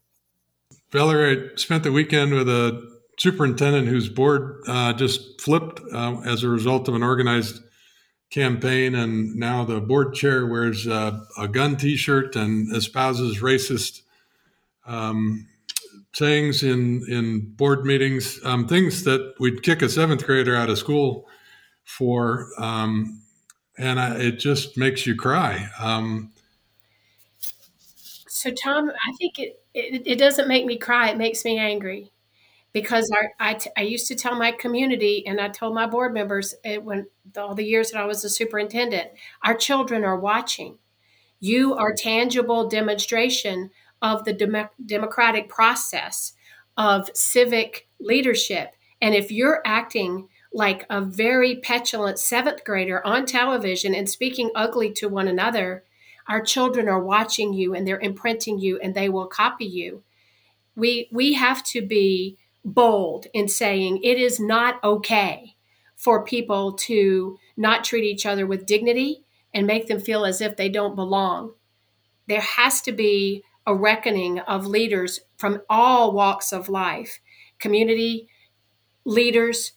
Valerie 0.92 1.52
spent 1.56 1.84
the 1.84 1.92
weekend 1.92 2.34
with 2.34 2.48
a 2.48 2.82
superintendent 3.18 3.88
whose 3.88 4.10
board 4.10 4.62
uh, 4.68 4.94
just 4.94 5.42
flipped 5.42 5.82
uh, 5.94 6.20
as 6.26 6.44
a 6.44 6.50
result 6.50 6.88
of 6.88 6.96
an 6.96 7.04
organized 7.04 7.62
campaign, 8.30 8.96
and 8.96 9.36
now 9.36 9.66
the 9.66 9.82
board 9.82 10.14
chair 10.14 10.48
wears 10.48 10.88
uh, 10.88 11.20
a 11.38 11.48
gun 11.48 11.76
T-shirt 11.76 12.36
and 12.36 12.74
espouses 12.74 13.40
racist 13.40 14.02
um, 14.86 15.48
sayings 16.14 16.64
in 16.64 17.06
in 17.08 17.54
board 17.56 17.86
meetings, 17.86 18.40
um, 18.44 18.68
things 18.68 19.04
that 19.04 19.36
we'd 19.40 19.64
kick 19.64 19.82
a 19.82 19.90
seventh 19.90 20.26
grader 20.26 20.56
out 20.56 20.70
of 20.70 20.78
school 20.78 21.28
for, 21.84 22.48
um, 22.58 23.22
and 23.82 24.00
I, 24.00 24.16
it 24.18 24.40
just 24.40 24.78
makes 24.78 25.06
you 25.06 25.16
cry. 25.16 25.70
Um, 25.80 26.32
so, 28.28 28.52
Tom, 28.52 28.90
I 28.90 29.12
think 29.18 29.40
it, 29.40 29.62
it 29.74 30.04
it 30.06 30.20
doesn't 30.20 30.48
make 30.48 30.66
me 30.66 30.78
cry; 30.78 31.10
it 31.10 31.18
makes 31.18 31.44
me 31.44 31.58
angry 31.58 32.12
because 32.74 33.10
our, 33.12 33.32
I, 33.40 33.56
t- 33.56 33.72
I 33.76 33.82
used 33.82 34.08
to 34.08 34.16
tell 34.16 34.36
my 34.36 34.52
community 34.52 35.26
and 35.28 35.40
I 35.42 35.50
told 35.50 35.76
my 35.76 35.86
board 35.86 36.14
members 36.14 36.54
it, 36.64 36.70
eh, 36.70 36.78
when 36.78 37.08
all 37.38 37.56
the 37.56 37.66
years 37.66 37.92
that 37.92 38.00
I 38.02 38.06
was 38.06 38.24
a 38.24 38.30
superintendent, 38.30 39.10
our 39.44 39.56
children 39.56 40.04
are 40.04 40.20
watching. 40.20 40.78
You 41.40 41.76
are 41.76 41.94
tangible 41.94 42.70
demonstration 42.70 43.72
of 44.02 44.24
the 44.24 44.34
dem- 44.34 44.70
democratic 44.86 45.50
process 45.50 46.34
of 46.78 47.10
civic 47.14 47.88
leadership. 48.00 48.72
And 49.02 49.16
if 49.16 49.32
you're 49.32 49.62
acting 49.66 50.30
like 50.54 50.86
a 50.90 51.02
very 51.02 51.56
petulant 51.56 52.20
seventh 52.20 52.64
grader 52.64 53.06
on 53.06 53.26
television 53.26 53.96
and 53.96 54.10
speaking 54.10 54.52
ugly 54.56 54.92
to 54.92 55.08
one 55.08 55.28
another, 55.28 55.84
our 56.28 56.42
children 56.42 56.88
are 56.88 57.04
watching 57.04 57.54
you 57.54 57.74
and 57.74 57.88
they're 57.88 58.00
imprinting 58.00 58.60
you 58.60 58.80
and 58.80 58.94
they 58.94 59.10
will 59.10 59.28
copy 59.28 59.66
you. 59.66 60.04
We 60.76 61.10
we 61.12 61.34
have 61.34 61.64
to 61.66 61.86
be 61.86 62.38
bold 62.64 63.28
in 63.34 63.48
saying 63.48 64.02
it 64.04 64.18
is 64.18 64.40
not 64.40 64.84
okay 64.84 65.56
for 65.96 66.24
people 66.24 66.74
to 66.74 67.38
not 67.58 67.84
treat 67.84 68.04
each 68.04 68.26
other 68.26 68.46
with 68.46 68.66
dignity 68.66 69.24
and 69.54 69.68
make 69.68 69.88
them 69.88 70.00
feel 70.00 70.26
as 70.26 70.42
if 70.42 70.56
they 70.56 70.70
don't 70.70 70.96
belong. 70.96 71.54
There 72.28 72.42
has 72.42 72.82
to 72.82 72.92
be 72.92 73.44
a 73.68 73.76
reckoning 73.76 74.40
of 74.40 74.66
leaders 74.66 75.22
from 75.38 75.62
all 75.70 76.12
walks 76.12 76.52
of 76.52 76.70
life 76.70 77.20
community 77.60 78.28
leaders, 79.06 79.74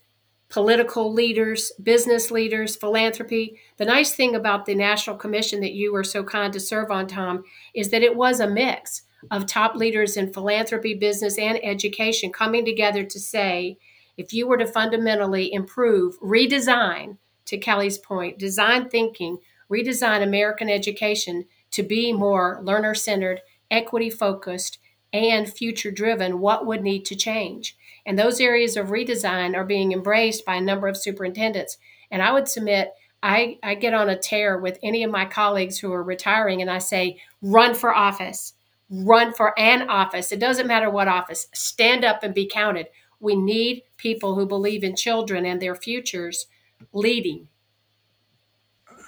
political 0.54 1.12
leaders, 1.12 1.72
business 1.82 2.30
leaders, 2.30 2.76
philanthropy. 2.76 3.58
The 3.76 3.84
nice 3.84 4.14
thing 4.14 4.36
about 4.36 4.66
the 4.66 4.76
National 4.76 5.16
Commission 5.16 5.60
that 5.62 5.72
you 5.72 5.92
were 5.92 6.04
so 6.04 6.22
kind 6.22 6.52
to 6.52 6.60
serve 6.60 6.92
on, 6.92 7.08
Tom, 7.08 7.42
is 7.74 7.90
that 7.90 8.04
it 8.04 8.14
was 8.14 8.38
a 8.38 8.46
mix 8.46 9.02
of 9.32 9.46
top 9.46 9.74
leaders 9.74 10.16
in 10.16 10.32
philanthropy, 10.32 10.94
business, 10.94 11.38
and 11.38 11.58
education 11.64 12.30
coming 12.30 12.64
together 12.64 13.02
to 13.02 13.18
say 13.18 13.78
if 14.16 14.32
you 14.32 14.46
were 14.46 14.56
to 14.56 14.64
fundamentally 14.64 15.52
improve, 15.52 16.20
redesign, 16.20 17.18
to 17.46 17.58
Kelly's 17.58 17.98
point, 17.98 18.38
design 18.38 18.88
thinking, 18.88 19.38
redesign 19.68 20.22
American 20.22 20.70
education 20.70 21.46
to 21.72 21.82
be 21.82 22.12
more 22.12 22.60
learner 22.62 22.94
centered, 22.94 23.40
equity 23.72 24.08
focused, 24.08 24.78
and 25.12 25.52
future 25.52 25.90
driven, 25.90 26.38
what 26.38 26.64
would 26.64 26.82
need 26.82 27.04
to 27.06 27.16
change? 27.16 27.76
And 28.06 28.18
those 28.18 28.40
areas 28.40 28.76
of 28.76 28.88
redesign 28.88 29.54
are 29.54 29.64
being 29.64 29.92
embraced 29.92 30.44
by 30.44 30.56
a 30.56 30.60
number 30.60 30.88
of 30.88 30.96
superintendents. 30.96 31.78
And 32.10 32.22
I 32.22 32.32
would 32.32 32.48
submit, 32.48 32.92
I, 33.22 33.58
I 33.62 33.74
get 33.74 33.94
on 33.94 34.08
a 34.08 34.18
tear 34.18 34.58
with 34.58 34.78
any 34.82 35.02
of 35.02 35.10
my 35.10 35.24
colleagues 35.24 35.78
who 35.78 35.92
are 35.92 36.02
retiring 36.02 36.60
and 36.60 36.70
I 36.70 36.78
say, 36.78 37.18
run 37.40 37.74
for 37.74 37.94
office 37.94 38.54
run 38.90 39.32
for 39.32 39.58
an 39.58 39.88
office. 39.88 40.32
It 40.32 40.38
doesn't 40.38 40.66
matter 40.66 40.90
what 40.90 41.08
office. 41.08 41.48
Stand 41.54 42.04
up 42.04 42.22
and 42.22 42.34
be 42.34 42.46
counted. 42.46 42.86
We 43.20 43.36
need 43.36 43.82
people 43.96 44.34
who 44.34 44.46
believe 44.46 44.84
in 44.84 44.96
children 44.96 45.46
and 45.46 45.60
their 45.60 45.74
futures 45.74 46.46
leading. 46.92 47.48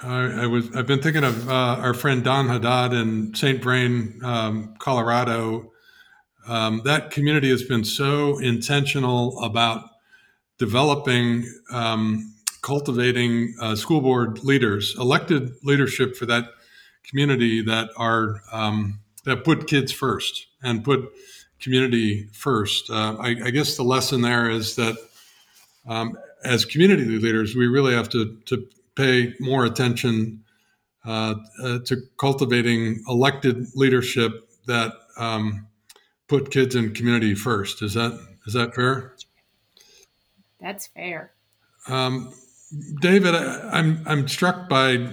I, 0.03 0.43
I 0.43 0.47
was. 0.47 0.75
I've 0.77 0.87
been 0.87 1.01
thinking 1.01 1.25
of 1.25 1.49
uh, 1.49 1.53
our 1.81 1.95
friend 1.95 2.23
Don 2.23 2.49
Haddad 2.49 2.93
in 2.93 3.35
St. 3.35 3.63
Vrain, 3.63 4.21
um, 4.23 4.75
Colorado. 4.79 5.73
Um, 6.47 6.83
that 6.85 7.11
community 7.11 7.51
has 7.51 7.63
been 7.63 7.85
so 7.85 8.39
intentional 8.39 9.43
about 9.43 9.85
developing, 10.59 11.51
um, 11.73 12.33
cultivating 12.63 13.55
uh, 13.61 13.75
school 13.75 14.01
board 14.01 14.43
leaders, 14.45 14.95
elected 14.99 15.53
leadership 15.63 16.17
for 16.17 16.27
that 16.27 16.45
community 17.09 17.63
that 17.63 17.91
are 17.97 18.43
um, 18.53 19.01
that 19.25 19.45
put 19.45 19.67
kids 19.67 19.93
first 19.93 20.47
and 20.63 20.85
put 20.85 21.13
community 21.61 22.29
first. 22.33 22.91
Uh, 22.91 23.17
I, 23.19 23.29
I, 23.45 23.51
guess 23.51 23.77
the 23.77 23.83
lesson 23.83 24.21
there 24.21 24.51
is 24.51 24.77
that 24.77 24.97
um, 25.89 26.17
as 26.45 26.65
community 26.65 27.05
leaders, 27.05 27.55
we 27.55 27.67
really 27.67 27.95
have 27.95 28.09
to 28.11 28.37
to 28.47 28.67
pay 28.95 29.35
more 29.41 29.65
attention 29.65 30.43
uh, 31.05 31.35
uh, 31.63 31.79
to 31.85 31.97
cultivating 32.19 33.03
elected 33.09 33.67
leadership 33.75 34.49
that 34.67 34.93
um, 35.17 35.67
put 36.29 36.51
kids 36.51 36.75
and 36.75 36.95
community 36.95 37.35
first. 37.35 37.83
Is 37.83 37.95
that 37.95 38.19
is 38.47 38.55
that 38.55 38.75
fair? 38.75 39.15
That's 40.61 40.87
fair. 40.89 41.33
Um, 41.89 42.33
David, 43.01 43.35
I, 43.35 43.79
am 43.79 43.99
I'm, 43.99 44.03
I'm 44.07 44.29
struck 44.29 44.69
by 44.69 45.11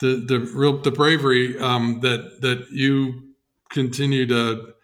the 0.00 0.24
the 0.26 0.50
real 0.54 0.80
the 0.82 0.90
bravery 0.90 1.58
um, 1.58 2.00
that 2.00 2.40
that 2.42 2.70
you 2.70 3.34
continue 3.70 4.26
to 4.26 4.74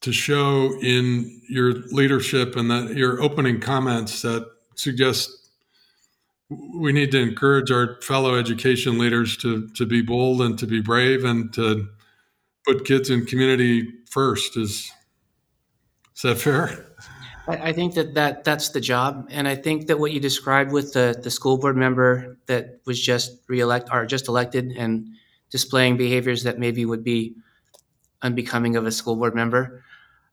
to 0.00 0.12
show 0.12 0.78
in 0.80 1.40
your 1.48 1.72
leadership 1.90 2.56
and 2.56 2.70
that 2.70 2.94
your 2.94 3.20
opening 3.22 3.60
comments 3.60 4.22
that 4.22 4.48
suggest 4.74 5.30
we 6.50 6.92
need 6.92 7.10
to 7.10 7.18
encourage 7.18 7.70
our 7.70 8.00
fellow 8.00 8.34
education 8.34 8.98
leaders 8.98 9.36
to 9.36 9.68
to 9.70 9.86
be 9.86 10.02
bold 10.02 10.40
and 10.40 10.58
to 10.58 10.66
be 10.66 10.80
brave 10.80 11.24
and 11.24 11.52
to 11.52 11.88
put 12.68 12.84
kids 12.84 13.08
and 13.08 13.26
community 13.26 13.88
first. 14.10 14.56
Is 14.56 14.92
is 16.14 16.22
that 16.22 16.36
fair? 16.36 16.84
I, 17.46 17.72
think 17.72 17.94
that, 17.94 18.12
that 18.12 18.44
that's 18.44 18.68
the 18.70 18.80
job, 18.80 19.28
and 19.30 19.48
I 19.48 19.54
think 19.54 19.86
that 19.86 19.98
what 19.98 20.12
you 20.12 20.20
described 20.20 20.70
with 20.70 20.92
the 20.92 21.18
the 21.22 21.30
school 21.30 21.56
board 21.56 21.76
member 21.76 22.38
that 22.46 22.80
was 22.84 23.00
just 23.00 23.40
reelect 23.48 23.88
or 23.90 24.04
just 24.04 24.28
elected 24.28 24.72
and 24.76 25.08
displaying 25.48 25.96
behaviors 25.96 26.42
that 26.42 26.58
maybe 26.58 26.84
would 26.84 27.02
be 27.02 27.36
unbecoming 28.20 28.76
of 28.76 28.84
a 28.84 28.92
school 28.92 29.16
board 29.16 29.34
member, 29.34 29.82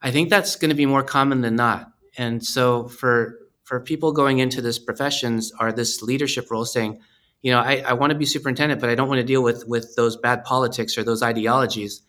I 0.02 0.12
think 0.12 0.30
that's 0.30 0.58
going 0.58 0.70
to 0.70 0.76
be 0.76 0.86
more 0.86 1.04
common 1.04 1.40
than 1.40 1.56
not. 1.56 1.94
And 2.18 2.46
so 2.46 2.90
for 2.90 3.40
for 3.64 3.80
people 3.80 4.12
going 4.12 4.40
into 4.40 4.62
this 4.62 4.78
professions 4.78 5.54
or 5.60 5.72
this 5.72 6.02
leadership 6.02 6.52
role 6.52 6.66
saying, 6.66 7.00
you 7.42 7.52
know, 7.52 7.60
I, 7.60 7.84
I 7.88 7.94
want 7.94 8.12
to 8.12 8.18
be 8.18 8.26
superintendent, 8.26 8.82
but 8.82 8.90
I 8.90 8.96
don't 8.96 9.08
want 9.08 9.20
to 9.20 9.24
deal 9.24 9.42
with 9.42 9.66
with 9.68 9.96
those 9.96 10.18
bad 10.18 10.44
politics 10.44 10.98
or 10.98 11.04
those 11.04 11.24
ideologies. 11.24 12.02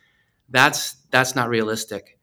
That's 0.49 0.95
that's 1.11 1.35
not 1.35 1.49
realistic. 1.49 2.19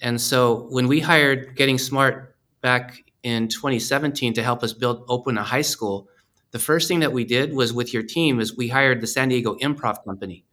And 0.00 0.20
so 0.20 0.66
when 0.70 0.88
we 0.88 1.00
hired 1.00 1.56
Getting 1.56 1.78
Smart 1.78 2.36
back 2.60 3.04
in 3.22 3.48
2017 3.48 4.34
to 4.34 4.42
help 4.42 4.62
us 4.62 4.72
build 4.72 5.04
open 5.08 5.38
a 5.38 5.42
high 5.42 5.62
school, 5.62 6.08
the 6.50 6.58
first 6.58 6.88
thing 6.88 7.00
that 7.00 7.12
we 7.12 7.24
did 7.24 7.54
was 7.54 7.72
with 7.72 7.92
your 7.92 8.02
team 8.02 8.40
is 8.40 8.56
we 8.56 8.68
hired 8.68 9.00
the 9.00 9.06
San 9.06 9.28
Diego 9.28 9.56
Improv 9.56 10.04
Company. 10.04 10.44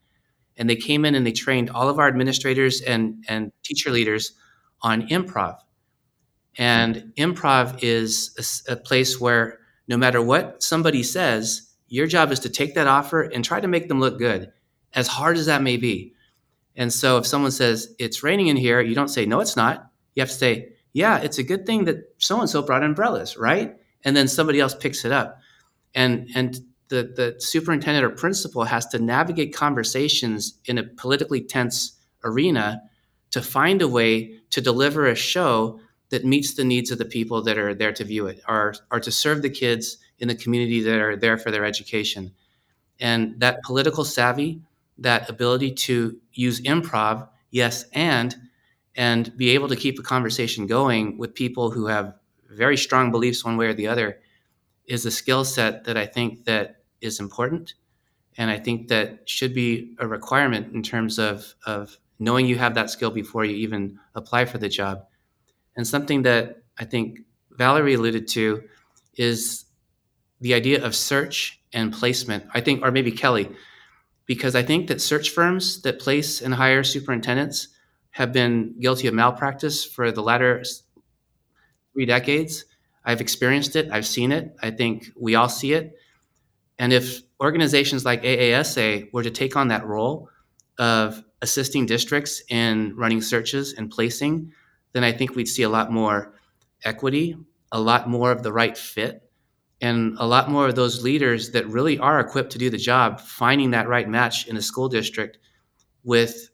And 0.58 0.70
they 0.70 0.76
came 0.76 1.06
in 1.06 1.16
and 1.16 1.26
they 1.26 1.32
trained 1.32 1.70
all 1.70 1.90
of 1.90 2.00
our 2.00 2.08
administrators 2.08 2.82
and, 2.82 3.24
and 3.28 3.52
teacher 3.64 3.90
leaders 3.90 4.34
on 4.82 5.08
improv. 5.08 5.58
And 6.58 7.14
improv 7.18 7.80
is 7.82 8.66
a, 8.68 8.74
a 8.74 8.76
place 8.76 9.20
where 9.20 9.60
no 9.88 9.98
matter 9.98 10.22
what 10.22 10.62
somebody 10.62 11.04
says, 11.04 11.74
your 11.88 12.08
job 12.08 12.32
is 12.32 12.40
to 12.42 12.50
take 12.50 12.76
that 12.76 12.88
offer 12.88 13.22
and 13.22 13.44
try 13.44 13.60
to 13.60 13.68
make 13.68 13.88
them 13.88 14.00
look 14.00 14.18
good, 14.18 14.52
as 14.94 15.08
hard 15.08 15.38
as 15.38 15.48
that 15.48 15.62
may 15.62 15.78
be. 15.78 16.13
And 16.76 16.92
so 16.92 17.18
if 17.18 17.28
someone 17.28 17.52
says, 17.52 17.94
it's 18.00 18.24
raining 18.24 18.48
in 18.48 18.58
here, 18.58 18.82
you 18.82 18.96
don't 18.96 19.10
say, 19.10 19.26
no, 19.26 19.40
it's 19.40 19.56
not. 19.56 19.92
You 20.16 20.22
have 20.22 20.30
to 20.30 20.36
say, 20.36 20.70
yeah, 20.94 21.18
it's 21.18 21.38
a 21.38 21.44
good 21.44 21.66
thing 21.66 21.86
that 21.86 22.14
so 22.18 22.40
and 22.40 22.50
so 22.50 22.62
brought 22.62 22.84
umbrellas, 22.84 23.38
right? 23.38 23.76
And 24.04 24.16
then 24.16 24.28
somebody 24.28 24.60
else 24.60 24.76
picks 24.76 25.06
it 25.06 25.12
up. 25.12 25.40
And, 25.96 26.30
and 26.36 26.60
the, 26.90 27.04
the 27.04 27.36
superintendent 27.40 28.06
or 28.06 28.10
principal 28.10 28.64
has 28.64 28.86
to 28.88 29.00
navigate 29.00 29.56
conversations 29.56 30.60
in 30.66 30.78
a 30.78 30.84
politically 30.84 31.42
tense 31.42 32.00
arena 32.24 32.82
to 33.32 33.42
find 33.42 33.82
a 33.82 33.88
way 33.88 34.36
to 34.52 34.62
deliver 34.62 35.08
a 35.08 35.16
show 35.16 35.80
that 36.10 36.26
meets 36.26 36.54
the 36.54 36.64
needs 36.64 36.92
of 36.92 37.00
the 37.00 37.06
people 37.06 37.42
that 37.42 37.58
are 37.58 37.74
there 37.74 37.92
to 37.92 38.04
view 38.04 38.28
it 38.28 38.40
or, 38.48 38.76
or 38.92 39.00
to 39.00 39.12
serve 39.12 39.42
the 39.42 39.50
kids 39.50 39.98
in 40.20 40.28
the 40.28 40.36
community 40.36 40.82
that 40.82 41.00
are 41.00 41.16
there 41.16 41.40
for 41.40 41.50
their 41.50 41.66
education. 41.66 42.32
And 43.00 43.40
that 43.40 43.64
political 43.64 44.06
savvy, 44.06 44.62
that 44.98 45.30
ability 45.30 45.72
to 45.72 46.18
use 46.34 46.62
improv, 46.62 47.28
yes, 47.52 47.86
and 47.94 48.36
and 48.96 49.36
be 49.38 49.50
able 49.52 49.68
to 49.68 49.76
keep 49.76 49.98
a 49.98 50.04
conversation 50.04 50.68
going 50.68 51.18
with 51.18 51.34
people 51.34 51.72
who 51.72 51.88
have 51.88 52.14
very 52.50 52.78
strong 52.78 53.10
beliefs 53.12 53.44
one 53.44 53.58
way 53.58 53.66
or 53.68 53.74
the 53.74 53.88
other 53.88 54.20
is 54.88 55.06
a 55.06 55.12
skill 55.12 55.44
set 55.44 55.86
that 55.86 55.98
I 55.98 56.06
think 56.06 56.46
that 56.46 56.84
is 57.02 57.20
important 57.20 57.74
and 58.38 58.50
I 58.50 58.58
think 58.58 58.88
that 58.88 59.30
should 59.30 59.54
be 59.54 59.96
a 60.00 60.08
requirement 60.08 60.74
in 60.74 60.82
terms 60.82 61.20
of, 61.20 61.54
of 61.66 61.98
knowing 62.20 62.46
you 62.46 62.58
have 62.58 62.76
that 62.76 62.90
skill 62.90 63.12
before 63.12 63.46
you 63.46 63.56
even 63.56 64.00
apply 64.16 64.46
for 64.46 64.58
the 64.58 64.70
job. 64.70 65.06
And 65.76 65.88
something 65.88 66.24
that 66.24 66.64
I 66.78 66.86
think 66.86 67.20
Valerie 67.52 67.94
alluded 67.94 68.28
to 68.30 68.64
is 69.16 69.66
the 70.42 70.54
idea 70.54 70.84
of 70.84 70.96
search 70.96 71.62
and 71.74 71.94
placement. 71.94 72.46
I 72.54 72.62
think, 72.62 72.84
or 72.84 72.92
maybe 72.92 73.12
Kelly, 73.12 73.50
because 74.26 74.56
I 74.56 74.64
think 74.64 74.88
that 74.88 75.02
search 75.02 75.30
firms 75.30 75.82
that 75.82 76.00
place 76.00 76.42
and 76.42 76.54
hire 76.54 76.84
superintendents 76.84 77.70
have 78.12 78.32
been 78.32 78.76
guilty 78.80 79.08
of 79.08 79.14
malpractice 79.14 79.84
for 79.84 80.12
the 80.12 80.22
latter 80.22 80.64
three 81.94 82.06
decades. 82.06 82.66
I've 83.06 83.22
experienced 83.22 83.76
it, 83.76 83.90
I've 83.92 84.06
seen 84.06 84.32
it, 84.32 84.56
I 84.62 84.72
think 84.72 85.10
we 85.20 85.36
all 85.36 85.50
see 85.50 85.74
it. 85.74 85.98
And 86.80 86.94
if 86.94 87.22
organizations 87.42 88.06
like 88.06 88.24
AASA 88.24 89.12
were 89.12 89.24
to 89.24 89.32
take 89.32 89.56
on 89.56 89.68
that 89.68 89.86
role 89.86 90.30
of 90.78 91.24
assisting 91.42 91.86
districts 91.86 92.42
in 92.50 92.96
running 92.96 93.22
searches 93.22 93.74
and 93.74 93.92
placing, 93.92 94.52
then 94.94 95.04
I 95.04 95.12
think 95.12 95.36
we'd 95.36 95.48
see 95.48 95.64
a 95.64 95.70
lot 95.70 95.92
more 95.92 96.34
equity, 96.84 97.36
a 97.72 97.80
lot 97.80 98.10
more 98.10 98.32
of 98.32 98.44
the 98.44 98.54
right 98.54 98.78
fit, 98.78 99.23
and 99.84 100.16
a 100.18 100.26
lot 100.26 100.50
more 100.50 100.70
of 100.70 100.76
those 100.76 101.04
leaders 101.04 101.52
that 101.52 101.68
really 101.68 102.00
are 102.00 102.22
equipped 102.22 102.54
to 102.54 102.58
do 102.58 102.70
the 102.70 102.78
job, 102.78 103.20
finding 103.20 103.72
that 103.72 103.90
right 103.90 104.08
match 104.08 104.48
in 104.48 104.56
a 104.56 104.62
school 104.62 104.88
district 104.88 105.40
with 106.06 106.50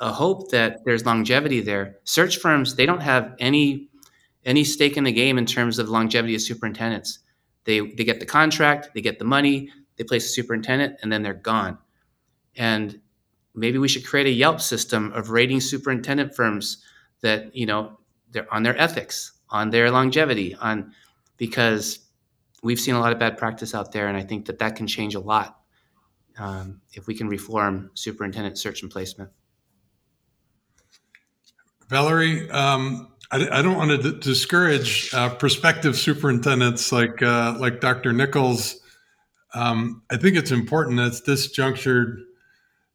a 0.00 0.12
hope 0.12 0.50
that 0.50 0.80
there's 0.84 1.06
longevity 1.06 1.60
there. 1.60 1.98
Search 2.02 2.38
firms, 2.38 2.74
they 2.74 2.84
don't 2.84 3.00
have 3.00 3.36
any 3.38 3.88
any 4.44 4.64
stake 4.64 4.96
in 4.96 5.04
the 5.04 5.12
game 5.12 5.38
in 5.38 5.46
terms 5.46 5.78
of 5.78 5.88
longevity 5.88 6.34
of 6.34 6.42
superintendents. 6.42 7.20
They 7.62 7.78
they 7.78 8.02
get 8.02 8.18
the 8.18 8.26
contract, 8.26 8.88
they 8.92 9.02
get 9.02 9.20
the 9.20 9.24
money, 9.24 9.70
they 9.96 10.02
place 10.02 10.26
a 10.26 10.30
superintendent, 10.30 10.96
and 11.00 11.12
then 11.12 11.22
they're 11.22 11.34
gone. 11.34 11.78
And 12.56 13.00
maybe 13.54 13.78
we 13.78 13.86
should 13.86 14.04
create 14.04 14.26
a 14.26 14.30
Yelp 14.30 14.60
system 14.60 15.12
of 15.12 15.30
rating 15.30 15.60
superintendent 15.60 16.34
firms 16.34 16.82
that 17.20 17.54
you 17.54 17.66
know 17.66 18.00
they're 18.32 18.52
on 18.52 18.64
their 18.64 18.76
ethics, 18.76 19.30
on 19.48 19.70
their 19.70 19.92
longevity, 19.92 20.56
on 20.56 20.92
because 21.36 22.07
we've 22.62 22.80
seen 22.80 22.94
a 22.94 23.00
lot 23.00 23.12
of 23.12 23.18
bad 23.18 23.36
practice 23.36 23.74
out 23.74 23.92
there, 23.92 24.08
and 24.08 24.16
I 24.16 24.22
think 24.22 24.46
that 24.46 24.58
that 24.58 24.76
can 24.76 24.86
change 24.86 25.14
a 25.14 25.20
lot 25.20 25.60
um, 26.38 26.80
if 26.92 27.06
we 27.06 27.14
can 27.14 27.28
reform 27.28 27.90
superintendent 27.94 28.58
search 28.58 28.82
and 28.82 28.90
placement. 28.90 29.30
Valerie, 31.88 32.50
um, 32.50 33.12
I, 33.30 33.48
I, 33.50 33.62
don't 33.62 33.76
want 33.76 33.90
to 33.90 34.12
d- 34.12 34.18
discourage 34.20 35.12
uh, 35.14 35.34
prospective 35.34 35.96
superintendents 35.96 36.92
like 36.92 37.22
uh, 37.22 37.56
like 37.58 37.80
Dr. 37.80 38.12
Nichols. 38.12 38.80
Um, 39.54 40.02
I 40.10 40.16
think 40.18 40.36
it's 40.36 40.50
important 40.50 41.00
at 41.00 41.24
this 41.24 41.50
juncture 41.50 42.18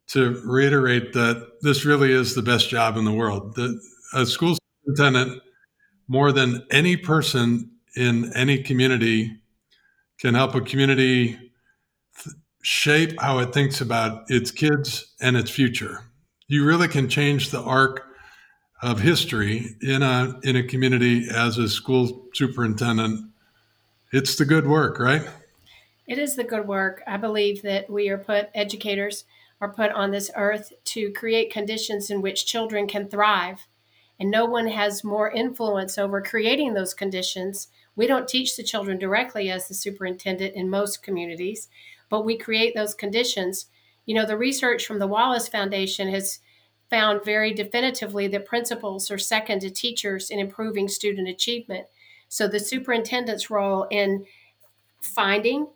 to 0.07 0.39
reiterate 0.45 1.13
that 1.13 1.47
this 1.61 1.85
really 1.85 2.11
is 2.11 2.35
the 2.35 2.41
best 2.41 2.69
job 2.69 2.97
in 2.97 3.05
the 3.05 3.11
world. 3.11 3.55
The, 3.55 3.79
a 4.13 4.25
school 4.25 4.57
superintendent, 4.85 5.41
more 6.07 6.31
than 6.31 6.65
any 6.69 6.97
person 6.97 7.71
in 7.95 8.31
any 8.35 8.61
community, 8.61 9.39
can 10.23 10.35
help 10.35 10.55
a 10.55 10.61
community 10.61 11.37
th- 12.23 12.35
shape 12.61 13.19
how 13.19 13.39
it 13.39 13.53
thinks 13.53 13.81
about 13.81 14.23
its 14.29 14.51
kids 14.51 15.13
and 15.19 15.35
its 15.35 15.51
future. 15.51 15.99
You 16.47 16.65
really 16.65 16.87
can 16.87 17.09
change 17.09 17.49
the 17.49 17.61
arc 17.61 18.05
of 18.81 19.01
history 19.01 19.75
in 19.81 20.01
a 20.01 20.39
in 20.43 20.55
a 20.55 20.63
community 20.63 21.27
as 21.29 21.57
a 21.57 21.67
school 21.67 22.27
superintendent. 22.33 23.31
It's 24.13 24.35
the 24.37 24.45
good 24.45 24.65
work, 24.65 24.97
right? 24.97 25.27
It 26.07 26.17
is 26.17 26.37
the 26.37 26.43
good 26.45 26.67
work. 26.67 27.03
I 27.05 27.17
believe 27.17 27.61
that 27.63 27.89
we 27.89 28.07
are 28.07 28.17
put 28.17 28.49
educators 28.53 29.25
are 29.59 29.73
put 29.73 29.91
on 29.91 30.11
this 30.11 30.31
earth 30.35 30.71
to 30.85 31.11
create 31.11 31.51
conditions 31.51 32.09
in 32.09 32.21
which 32.21 32.45
children 32.45 32.87
can 32.87 33.09
thrive. 33.09 33.67
And 34.19 34.31
no 34.31 34.45
one 34.45 34.67
has 34.67 35.03
more 35.03 35.31
influence 35.31 35.97
over 35.97 36.21
creating 36.21 36.73
those 36.73 36.93
conditions. 36.93 37.67
We 37.95 38.07
don't 38.07 38.27
teach 38.27 38.55
the 38.55 38.63
children 38.63 38.97
directly 38.97 39.49
as 39.49 39.67
the 39.67 39.73
superintendent 39.73 40.55
in 40.55 40.69
most 40.69 41.03
communities, 41.03 41.69
but 42.09 42.25
we 42.25 42.37
create 42.37 42.75
those 42.75 42.93
conditions. 42.93 43.67
You 44.05 44.15
know, 44.15 44.25
the 44.25 44.37
research 44.37 44.85
from 44.85 44.99
the 44.99 45.07
Wallace 45.07 45.47
Foundation 45.47 46.09
has 46.09 46.39
found 46.89 47.25
very 47.25 47.53
definitively 47.53 48.27
that 48.27 48.45
principals 48.45 49.09
are 49.09 49.17
second 49.17 49.61
to 49.61 49.69
teachers 49.69 50.29
in 50.29 50.39
improving 50.39 50.87
student 50.87 51.27
achievement. 51.27 51.87
So 52.29 52.47
the 52.47 52.59
superintendent's 52.59 53.49
role 53.49 53.87
in 53.89 54.25
finding, 55.01 55.67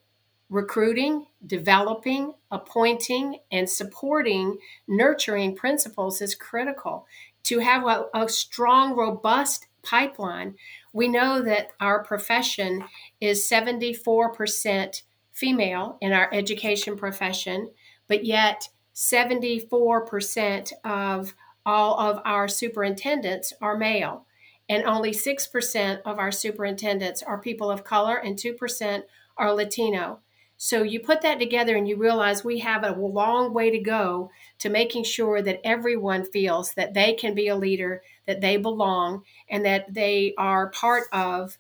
recruiting, 0.50 1.26
developing, 1.46 2.34
appointing, 2.52 3.40
and 3.52 3.70
supporting 3.70 4.58
nurturing 4.88 5.56
principals 5.56 6.22
is 6.22 6.36
critical. 6.36 7.06
To 7.44 7.60
have 7.60 7.86
a, 7.86 8.06
a, 8.14 8.28
strong, 8.30 8.96
robust 8.96 9.68
pipeline, 9.84 10.56
we 10.94 11.08
know 11.08 11.42
that 11.42 11.70
our 11.80 12.04
profession 12.04 12.84
is 13.22 13.50
74% 13.50 15.02
female 15.32 15.98
in 16.02 16.14
our 16.14 16.34
education 16.34 16.98
profession, 16.98 17.70
but 18.08 18.26
yet 18.26 18.70
74% 18.96 20.72
of 20.84 21.36
all 21.66 22.00
of 22.00 22.20
our 22.26 22.48
superintendents 22.48 23.54
are 23.62 23.78
male. 23.78 24.26
And 24.70 24.84
only 24.84 25.12
6% 25.12 26.02
of 26.06 26.18
our 26.18 26.32
superintendents 26.32 27.22
are 27.24 27.40
people 27.40 27.70
of 27.70 27.84
color, 27.84 28.16
and 28.16 28.36
2% 28.38 29.04
are 29.38 29.54
Latino. 29.54 30.20
So 30.58 30.82
you 30.82 31.00
put 31.00 31.22
that 31.22 31.40
together 31.40 31.76
and 31.76 31.88
you 31.88 31.98
realize 31.98 32.44
we 32.44 32.60
have 32.60 32.84
a 32.84 32.92
long 32.92 33.54
way 33.54 33.70
to 33.70 33.80
go 33.80 34.32
to 34.60 34.70
making 34.70 35.04
sure 35.04 35.42
that 35.42 35.62
everyone 35.64 36.26
feels 36.26 36.74
that 36.74 36.96
they 36.96 37.14
can 37.14 37.36
be 37.36 37.48
a 37.48 37.56
leader, 37.56 38.02
that 38.26 38.42
they 38.42 38.58
belong, 38.58 39.24
and 39.50 39.64
that 39.66 39.94
they 39.94 40.34
are 40.38 40.72
part 40.72 41.04
of 41.12 41.60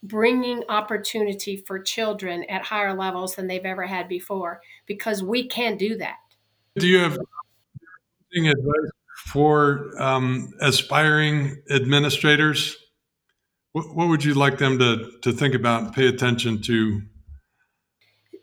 bringing 0.00 0.62
opportunity 0.68 1.56
for 1.56 1.80
children 1.80 2.44
at 2.44 2.62
higher 2.62 2.94
levels 2.94 3.34
than 3.34 3.48
they've 3.48 3.64
ever 3.64 3.86
had 3.86 4.08
before 4.08 4.60
because 4.86 5.22
we 5.22 5.48
can 5.48 5.76
do 5.76 5.98
that. 5.98 6.18
Do 6.76 6.86
you 6.86 6.98
have 6.98 7.18
advice 8.32 8.90
for 9.26 9.90
um, 9.98 10.52
aspiring 10.60 11.60
administrators? 11.68 12.76
What, 13.72 13.96
what 13.96 14.08
would 14.08 14.24
you 14.24 14.34
like 14.34 14.58
them 14.58 14.78
to, 14.78 15.10
to 15.22 15.32
think 15.32 15.54
about 15.54 15.82
and 15.82 15.92
pay 15.92 16.06
attention 16.06 16.62
to? 16.62 17.02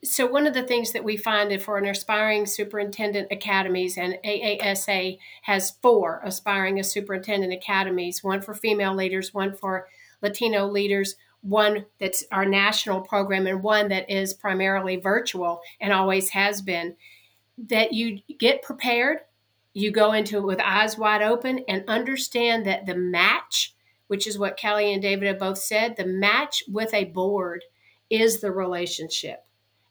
So, 0.06 0.28
one 0.28 0.46
of 0.46 0.54
the 0.54 0.62
things 0.62 0.92
that 0.92 1.04
we 1.04 1.18
find 1.18 1.60
for 1.60 1.80
an 1.80 1.88
aspiring 1.88 2.46
superintendent 2.46 3.30
academies, 3.32 3.98
and 3.98 4.20
AASA 4.24 5.18
has 5.42 5.78
four 5.82 6.22
aspiring 6.24 6.82
superintendent 6.84 7.52
academies 7.52 8.24
one 8.24 8.42
for 8.42 8.54
female 8.54 8.94
leaders, 8.94 9.34
one 9.34 9.56
for 9.56 9.88
Latino 10.22 10.68
leaders, 10.68 11.16
one 11.42 11.88
that's 12.00 12.24
our 12.32 12.46
national 12.46 13.02
program, 13.02 13.48
and 13.48 13.64
one 13.64 13.88
that 13.88 14.08
is 14.08 14.36
primarily 14.36 14.98
virtual 14.98 15.62
and 15.82 15.92
always 15.92 16.30
has 16.30 16.62
been. 16.62 16.96
That 17.58 17.92
you 17.92 18.20
get 18.38 18.62
prepared, 18.62 19.20
you 19.74 19.92
go 19.92 20.12
into 20.12 20.38
it 20.38 20.46
with 20.46 20.60
eyes 20.60 21.00
wide 21.00 21.24
open, 21.24 21.66
and 21.68 21.84
understand 21.88 22.68
that 22.68 22.86
the 22.86 22.96
match 22.96 23.74
which 24.08 24.28
is 24.28 24.38
what 24.38 24.56
Kelly 24.56 24.94
and 24.94 25.02
David 25.02 25.28
have 25.28 25.40
both 25.40 25.58
said, 25.58 25.96
the 25.96 26.06
match 26.06 26.64
with 26.68 26.94
a 26.94 27.06
board 27.06 27.64
is 28.08 28.40
the 28.40 28.52
relationship 28.52 29.46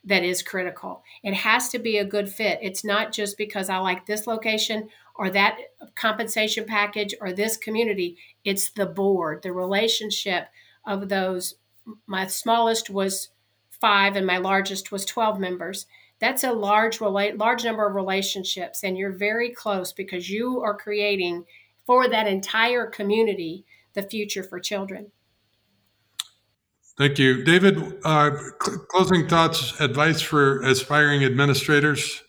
that 0.04 0.22
is 0.22 0.42
critical. 0.42 1.02
It 1.22 1.34
has 1.34 1.68
to 1.70 1.78
be 1.78 1.98
a 1.98 2.04
good 2.04 2.28
fit. 2.28 2.58
It's 2.62 2.84
not 2.84 3.12
just 3.12 3.38
because 3.38 3.68
I 3.68 3.78
like 3.78 4.06
this 4.06 4.26
location 4.26 4.88
or 5.14 5.30
that 5.30 5.58
compensation 5.94 6.64
package 6.66 7.14
or 7.20 7.32
this 7.32 7.56
community. 7.56 8.18
It's 8.44 8.70
the 8.70 8.86
board, 8.86 9.42
the 9.42 9.52
relationship 9.52 10.48
of 10.86 11.08
those. 11.08 11.54
My 12.06 12.26
smallest 12.26 12.90
was 12.90 13.30
five 13.70 14.16
and 14.16 14.26
my 14.26 14.38
largest 14.38 14.92
was 14.92 15.04
12 15.04 15.38
members. 15.38 15.86
That's 16.20 16.44
a 16.44 16.52
large 16.52 17.00
relate 17.00 17.36
large 17.38 17.64
number 17.64 17.86
of 17.86 17.94
relationships 17.94 18.82
and 18.82 18.96
you're 18.96 19.12
very 19.12 19.50
close 19.50 19.92
because 19.92 20.30
you 20.30 20.60
are 20.60 20.76
creating 20.76 21.44
for 21.86 22.08
that 22.08 22.26
entire 22.26 22.86
community 22.86 23.64
the 23.94 24.02
future 24.02 24.42
for 24.42 24.58
children. 24.58 25.10
Thank 26.96 27.18
you. 27.18 27.42
David, 27.42 27.76
uh, 28.04 28.30
cl- 28.62 28.78
closing 28.88 29.26
thoughts, 29.26 29.78
advice 29.80 30.20
for 30.20 30.62
aspiring 30.62 31.24
administrators? 31.24 32.22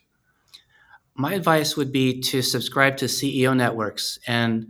My 1.13 1.33
advice 1.33 1.77
would 1.77 1.91
be 1.91 2.19
to 2.21 2.41
subscribe 2.41 2.97
to 2.97 3.05
CEO 3.05 3.55
networks 3.55 4.19
and 4.27 4.67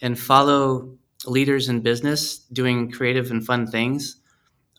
and 0.00 0.18
follow 0.18 0.96
leaders 1.26 1.68
in 1.68 1.80
business 1.80 2.38
doing 2.52 2.90
creative 2.90 3.30
and 3.30 3.44
fun 3.44 3.66
things. 3.66 4.16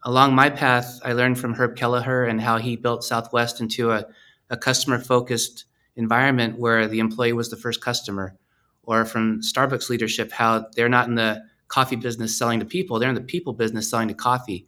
Along 0.04 0.34
my 0.34 0.50
path, 0.50 1.00
I 1.04 1.12
learned 1.12 1.40
from 1.40 1.56
Herb 1.56 1.76
Kelleher 1.76 2.24
and 2.24 2.40
how 2.40 2.58
he 2.58 2.78
built 2.78 3.04
Southwest 3.04 3.60
into 3.60 3.92
a, 3.92 4.06
a 4.50 4.56
customer 4.56 4.98
focused 4.98 5.66
environment 5.98 6.58
where 6.58 6.88
the 6.88 7.00
employee 7.00 7.34
was 7.34 7.50
the 7.50 7.58
first 7.58 7.82
customer, 7.82 8.38
or 8.84 9.04
from 9.04 9.42
Starbucks 9.42 9.90
leadership, 9.90 10.32
how 10.32 10.68
they're 10.76 10.88
not 10.88 11.10
in 11.10 11.16
the 11.16 11.44
coffee 11.70 11.96
business 11.96 12.38
selling 12.38 12.60
to 12.60 12.66
people. 12.66 13.00
They're 13.00 13.10
in 13.10 13.16
the 13.16 13.22
people 13.22 13.54
business 13.54 13.90
selling 13.90 14.10
to 14.10 14.14
coffee. 14.14 14.68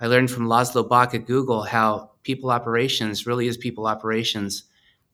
I 0.00 0.06
learned 0.08 0.30
from 0.30 0.46
Laszlo 0.46 0.86
Bock 0.86 1.14
at 1.14 1.26
Google 1.26 1.62
how 1.62 2.10
people 2.24 2.50
operations 2.50 3.26
really 3.26 3.46
is 3.46 3.56
people 3.56 3.86
operations, 3.86 4.64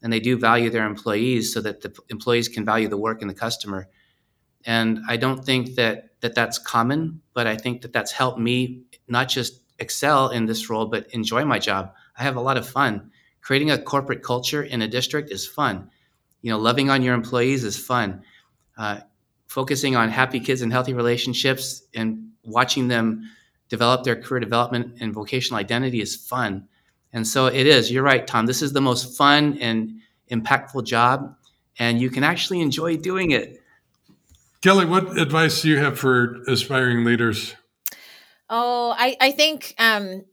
and 0.03 0.13
they 0.13 0.21
do 0.21 0.37
value 0.37 0.71
their 0.71 0.87
employees 0.87 1.53
so 1.53 1.61
that 1.61 1.83
the 1.83 1.97
employees 2.09 2.49
can 2.49 2.65
value 2.65 2.89
the 2.89 2.97
work 2.97 3.21
and 3.21 3.31
the 3.31 3.35
customer. 3.35 3.89
And 4.65 5.01
I 5.09 5.17
don't 5.17 5.45
think 5.45 5.77
that 5.77 6.11
that 6.21 6.35
that's 6.35 6.59
common, 6.59 7.21
but 7.35 7.47
I 7.47 7.57
think 7.57 7.83
that 7.83 7.93
that's 7.93 8.13
helped 8.13 8.39
me 8.39 8.83
not 9.09 9.29
just 9.29 9.61
excel 9.79 10.29
in 10.31 10.47
this 10.47 10.69
role, 10.69 10.87
but 10.87 11.07
enjoy 11.11 11.45
my 11.45 11.59
job. 11.59 11.95
I 12.19 12.23
have 12.23 12.37
a 12.37 12.41
lot 12.41 12.57
of 12.57 12.69
fun. 12.69 13.11
Creating 13.41 13.71
a 13.71 13.79
corporate 13.79 14.23
culture 14.23 14.63
in 14.63 14.83
a 14.83 14.89
district 14.89 15.31
is 15.31 15.47
fun. 15.47 15.91
You 16.43 16.51
know, 16.51 16.59
loving 16.59 16.91
on 16.91 17.03
your 17.03 17.15
employees 17.15 17.65
is 17.65 17.79
fun. 17.79 18.23
Uh, 18.77 19.01
focusing 19.51 19.97
on 19.97 20.09
happy 20.09 20.39
kids 20.39 20.63
and 20.63 20.71
healthy 20.71 20.95
relationships 20.95 21.83
and 21.93 22.31
watching 22.45 22.87
them 22.87 23.29
develop 23.69 24.05
their 24.05 24.15
career 24.15 24.39
development 24.39 24.97
and 25.01 25.13
vocational 25.13 25.59
identity 25.59 26.01
is 26.01 26.15
fun. 26.15 26.69
And 27.13 27.27
so 27.27 27.47
it 27.47 27.67
is. 27.67 27.91
You're 27.91 28.05
right, 28.05 28.25
Tom. 28.25 28.47
This 28.47 28.63
is 28.63 28.73
the 28.73 28.81
most 28.81 29.17
fun 29.17 29.59
and 29.59 30.03
impactful 30.31 30.85
job, 30.85 31.35
and 31.81 32.01
you 32.01 32.11
can 32.11 32.23
actually 32.23 32.61
enjoy 32.61 32.97
doing 32.97 33.33
it. 33.33 33.61
Kelly, 34.63 34.85
what 34.85 35.19
advice 35.19 35.63
do 35.63 35.69
you 35.69 35.79
have 35.79 35.99
for 35.99 36.41
aspiring 36.47 37.05
leaders? 37.05 37.57
Oh, 38.49 38.95
I, 38.97 39.17
I 39.21 39.33
think 39.33 39.75
um, 39.79 40.25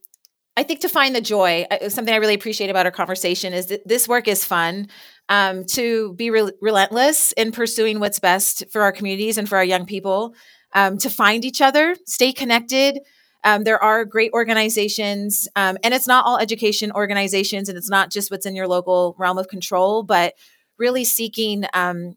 I 0.55 0.61
think 0.61 0.81
to 0.81 0.89
find 0.89 1.15
the 1.15 1.21
joy, 1.21 1.65
something 1.89 2.13
I 2.13 2.17
really 2.17 2.35
appreciate 2.35 2.69
about 2.69 2.85
our 2.85 2.91
conversation 2.91 3.53
is 3.53 3.67
that 3.67 3.87
this 3.87 4.07
work 4.07 4.27
is 4.27 4.45
fun 4.45 4.89
um, 5.29 5.65
to 5.65 6.13
be 6.13 6.29
re- 6.29 6.51
relentless 6.61 7.31
in 7.33 7.51
pursuing 7.51 7.99
what's 7.99 8.19
best 8.19 8.63
for 8.71 8.81
our 8.81 8.91
communities 8.91 9.37
and 9.37 9.47
for 9.47 9.57
our 9.57 9.63
young 9.63 9.85
people, 9.85 10.33
um, 10.73 10.97
to 10.99 11.09
find 11.09 11.45
each 11.45 11.61
other, 11.61 11.95
stay 12.05 12.31
connected. 12.33 12.99
Um, 13.43 13.63
there 13.63 13.81
are 13.81 14.03
great 14.05 14.31
organizations, 14.33 15.47
um, 15.55 15.77
and 15.83 15.93
it's 15.93 16.07
not 16.07 16.25
all 16.25 16.37
education 16.37 16.91
organizations, 16.91 17.69
and 17.69 17.77
it's 17.77 17.89
not 17.89 18.11
just 18.11 18.31
what's 18.31 18.45
in 18.45 18.55
your 18.55 18.67
local 18.67 19.15
realm 19.17 19.37
of 19.37 19.47
control, 19.47 20.03
but 20.03 20.33
really 20.77 21.03
seeking 21.03 21.65
um, 21.73 22.15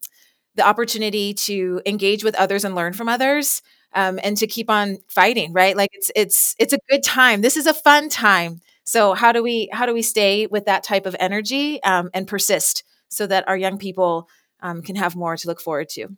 the 0.57 0.67
opportunity 0.67 1.35
to 1.35 1.81
engage 1.87 2.25
with 2.25 2.35
others 2.35 2.65
and 2.65 2.75
learn 2.75 2.93
from 2.93 3.09
others. 3.09 3.63
Um, 3.93 4.21
and 4.23 4.37
to 4.37 4.47
keep 4.47 4.71
on 4.71 4.99
fighting, 5.09 5.53
right? 5.53 5.77
Like 5.77 5.91
it's 5.93 6.13
it's 6.15 6.55
it's 6.61 6.73
a 6.73 6.79
good 6.89 7.03
time. 7.03 7.41
This 7.41 7.57
is 7.57 7.67
a 7.67 7.75
fun 7.75 8.09
time. 8.09 8.61
So 8.85 9.15
how 9.15 9.33
do 9.33 9.43
we 9.43 9.69
how 9.73 9.85
do 9.85 9.93
we 9.93 10.03
stay 10.03 10.47
with 10.47 10.67
that 10.67 10.85
type 10.85 11.07
of 11.07 11.17
energy 11.19 11.83
and 11.83 12.29
persist? 12.29 12.85
So 13.11 13.27
that 13.27 13.47
our 13.49 13.57
young 13.57 13.79
people 13.79 14.29
um, 14.63 14.83
can 14.83 14.97
have 14.97 15.17
more 15.17 15.37
to 15.37 15.49
look 15.49 15.61
forward 15.61 15.89
to. 15.91 16.09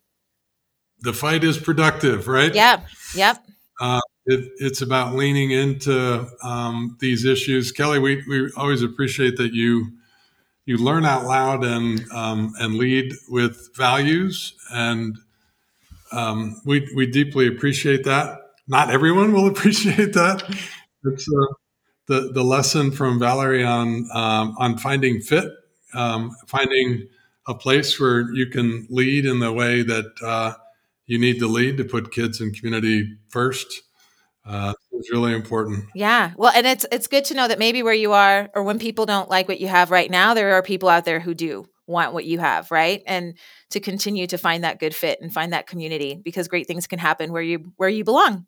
The 1.01 1.13
fight 1.13 1.43
is 1.43 1.59
productive, 1.59 2.29
right? 2.29 2.55
Yeah. 2.55 2.83
Yep. 3.15 3.45
Uh, 3.81 4.01
it, 4.27 4.53
it's 4.59 4.83
about 4.83 5.15
leaning 5.15 5.51
into 5.51 6.29
um, 6.45 6.97
these 7.01 7.25
issues. 7.25 7.73
Kelly, 7.73 7.99
we, 7.99 8.23
we 8.29 8.53
always 8.57 8.83
appreciate 8.83 9.37
that 9.39 9.53
you 9.53 9.93
you 10.65 10.77
learn 10.77 11.05
out 11.05 11.25
loud 11.25 11.65
and 11.65 12.09
um, 12.13 12.55
and 12.61 12.75
lead 12.75 13.15
with 13.29 13.71
values, 13.77 14.55
and 14.73 15.19
um, 16.13 16.61
we 16.65 16.89
we 16.95 17.07
deeply 17.07 17.49
appreciate 17.49 18.05
that. 18.05 18.39
Not 18.69 18.91
everyone 18.91 19.33
will 19.33 19.47
appreciate 19.49 20.13
that. 20.13 20.45
It's 21.05 21.27
uh, 21.29 21.55
the 22.07 22.33
the 22.33 22.45
lesson 22.45 22.93
from 22.93 23.19
Valerie 23.19 23.65
on 23.65 24.09
um, 24.15 24.55
on 24.59 24.79
finding 24.79 25.21
fit 25.21 25.51
um, 25.95 26.35
finding 26.47 27.09
a 27.47 27.55
place 27.55 27.99
where 27.99 28.33
you 28.33 28.47
can 28.47 28.87
lead 28.89 29.27
in 29.27 29.41
the 29.41 29.53
way 29.53 29.83
that 29.83 30.13
uh, 30.23 30.55
you 31.07 31.19
need 31.19 31.39
to 31.41 31.47
lead 31.47 31.77
to 31.77 31.85
put 31.85 32.13
kids 32.13 32.41
and 32.41 32.55
community 32.57 33.17
first 33.29 33.83
uh, 34.45 34.75
is 34.93 35.11
really 35.11 35.35
important. 35.35 35.85
Yeah, 35.95 36.33
well, 36.37 36.53
and 36.55 36.67
it's 36.67 36.87
it's 36.91 37.07
good 37.07 37.25
to 37.27 37.35
know 37.35 37.49
that 37.49 37.59
maybe 37.59 37.83
where 37.83 37.95
you 37.95 38.13
are, 38.13 38.49
or 38.55 38.63
when 38.63 38.79
people 38.79 39.07
don't 39.07 39.29
like 39.29 39.49
what 39.49 39.61
you 39.61 39.69
have 39.69 39.91
right 39.91 40.11
now, 40.11 40.35
there 40.35 40.55
are 40.55 40.63
people 40.63 40.89
out 40.89 41.05
there 41.05 41.21
who 41.21 41.35
do 41.35 41.67
want 41.87 42.13
what 42.13 42.25
you 42.25 42.39
have, 42.39 42.71
right? 42.71 43.03
And 43.07 43.37
to 43.71 43.81
continue 43.81 44.27
to 44.29 44.39
find 44.39 44.65
that 44.65 44.81
good 44.81 44.95
fit 44.95 45.21
and 45.21 45.33
find 45.33 45.53
that 45.53 45.67
community 45.67 46.21
because 46.23 46.49
great 46.49 46.67
things 46.67 46.87
can 46.87 46.99
happen 46.99 47.33
where 47.33 47.43
you 47.43 47.73
where 47.77 47.89
you 47.89 48.05
belong. 48.05 48.47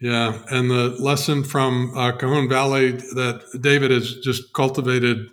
Yeah, 0.00 0.42
and 0.50 0.70
the 0.70 0.96
lesson 0.98 1.42
from 1.42 1.96
uh, 1.96 2.12
Cajon 2.12 2.48
Valley 2.50 2.92
that 2.92 3.42
David 3.60 3.90
has 3.90 4.16
just 4.16 4.52
cultivated 4.52 5.30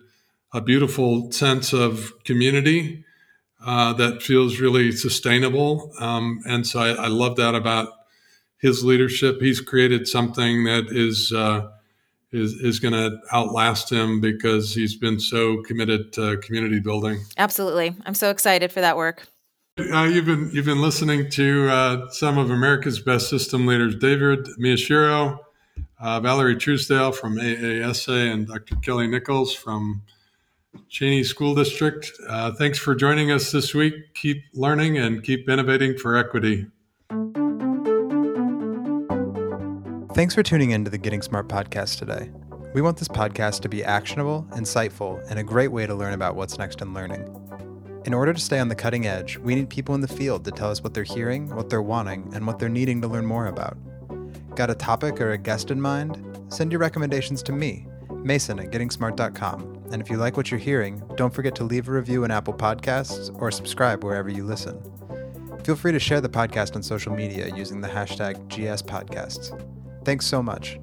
a 0.54 0.62
beautiful 0.62 1.32
sense 1.32 1.74
of 1.74 2.14
community 2.24 3.04
uh, 3.66 3.94
that 3.94 4.22
feels 4.22 4.60
really 4.60 4.92
sustainable. 4.92 5.92
Um, 6.00 6.42
and 6.46 6.68
so 6.68 6.80
I, 6.80 6.90
I, 6.90 7.08
love 7.08 7.38
that 7.38 7.56
about 7.56 7.90
his 8.58 8.84
leadership, 8.84 9.42
he's 9.42 9.62
created 9.62 10.08
something 10.08 10.66
that 10.66 10.88
is 10.92 11.32
uh, 11.32 11.70
is 12.32 12.54
is 12.54 12.80
going 12.80 12.94
to 12.94 13.18
outlast 13.32 13.92
him 13.92 14.20
because 14.20 14.74
he's 14.74 14.96
been 14.96 15.20
so 15.20 15.62
committed 15.64 16.12
to 16.14 16.38
community 16.38 16.80
building. 16.80 17.24
Absolutely, 17.38 17.96
I'm 18.06 18.16
so 18.16 18.30
excited 18.30 18.72
for 18.72 18.82
that 18.82 18.98
work. 18.98 19.28
Uh, 19.80 20.04
you've 20.04 20.26
been 20.26 20.50
you've 20.52 20.66
been 20.66 20.82
listening 20.82 21.30
to 21.32 21.70
uh, 21.70 22.10
some 22.10 22.38
of 22.38 22.52
America's 22.52 23.00
best 23.00 23.30
system 23.30 23.66
leaders, 23.66 23.96
David 23.96 24.46
Miyashiro, 24.60 25.40
uh, 26.00 26.20
Valerie 26.20 26.58
Truesdale 26.58 27.12
from 27.12 27.38
AASA, 27.38 28.34
and 28.34 28.48
Dr. 28.48 28.76
Kelly 28.78 29.08
Nichols 29.08 29.54
from 29.54 30.02
Cheney 30.90 31.24
School 31.24 31.56
District. 31.56 32.12
Uh, 32.28 32.52
thanks 32.52 32.78
for 32.78 32.96
joining 32.96 33.32
us 33.32 33.52
this 33.52 33.74
week. 33.74 33.94
Keep 34.16 34.44
learning 34.54 34.98
and 34.98 35.24
keep 35.24 35.50
innovating 35.50 35.98
for 35.98 36.16
equity. 36.16 36.68
Thanks 40.14 40.36
for 40.36 40.44
tuning 40.44 40.72
in 40.72 40.86
to 40.86 40.92
the 40.92 40.98
Getting 41.00 41.24
Smart 41.24 41.48
podcast 41.48 41.98
today. 41.98 42.30
We 42.76 42.82
want 42.82 42.98
this 42.98 43.08
podcast 43.08 43.62
to 43.62 43.70
be 43.70 43.84
actionable, 43.84 44.48
insightful, 44.52 45.24
and 45.30 45.40
a 45.40 45.44
great 45.44 45.70
way 45.70 45.88
to 45.88 45.96
learn 45.96 46.14
about 46.14 46.36
what's 46.36 46.58
next 46.58 46.82
in 46.82 46.94
learning. 46.94 47.28
In 48.06 48.14
order 48.14 48.34
to 48.34 48.40
stay 48.40 48.60
on 48.60 48.68
the 48.68 48.76
cutting 48.76 49.08
edge, 49.08 49.38
we 49.38 49.56
need 49.56 49.70
people 49.70 49.96
in 49.96 50.02
the 50.02 50.08
field 50.08 50.46
to 50.46 50.52
tell 50.52 50.70
us 50.70 50.84
what 50.84 50.94
they're 50.94 51.04
hearing, 51.04 51.56
what 51.56 51.70
they're 51.70 51.82
wanting, 51.82 52.32
and 52.36 52.46
what 52.46 52.60
they're 52.60 52.70
needing 52.70 53.02
to 53.02 53.08
learn 53.08 53.26
more 53.26 53.48
about. 53.48 53.78
Got 54.56 54.70
a 54.70 54.76
topic 54.76 55.20
or 55.20 55.32
a 55.32 55.38
guest 55.38 55.72
in 55.72 55.82
mind? 55.82 56.20
Send 56.50 56.72
your 56.72 56.80
recommendations 56.80 57.42
to 57.44 57.52
me, 57.52 57.88
Mason 58.24 58.60
at 58.60 58.72
gettingsmart.com. 58.72 59.73
And 59.94 60.02
if 60.02 60.10
you 60.10 60.18
like 60.18 60.36
what 60.36 60.50
you're 60.50 60.60
hearing, 60.60 61.04
don't 61.18 61.32
forget 61.32 61.54
to 61.56 61.64
leave 61.64 61.88
a 61.88 61.92
review 61.92 62.24
in 62.24 62.32
Apple 62.32 62.56
Podcasts 62.56 63.30
or 63.40 63.52
subscribe 63.52 64.04
wherever 64.04 64.28
you 64.28 64.44
listen. 64.44 64.82
Feel 65.64 65.76
free 65.76 65.92
to 65.92 66.00
share 66.00 66.20
the 66.20 66.28
podcast 66.28 66.76
on 66.76 66.82
social 66.82 67.14
media 67.14 67.54
using 67.56 67.80
the 67.80 67.88
hashtag 67.88 68.48
GSPodcasts. 68.48 69.54
Thanks 70.04 70.26
so 70.26 70.42
much. 70.42 70.80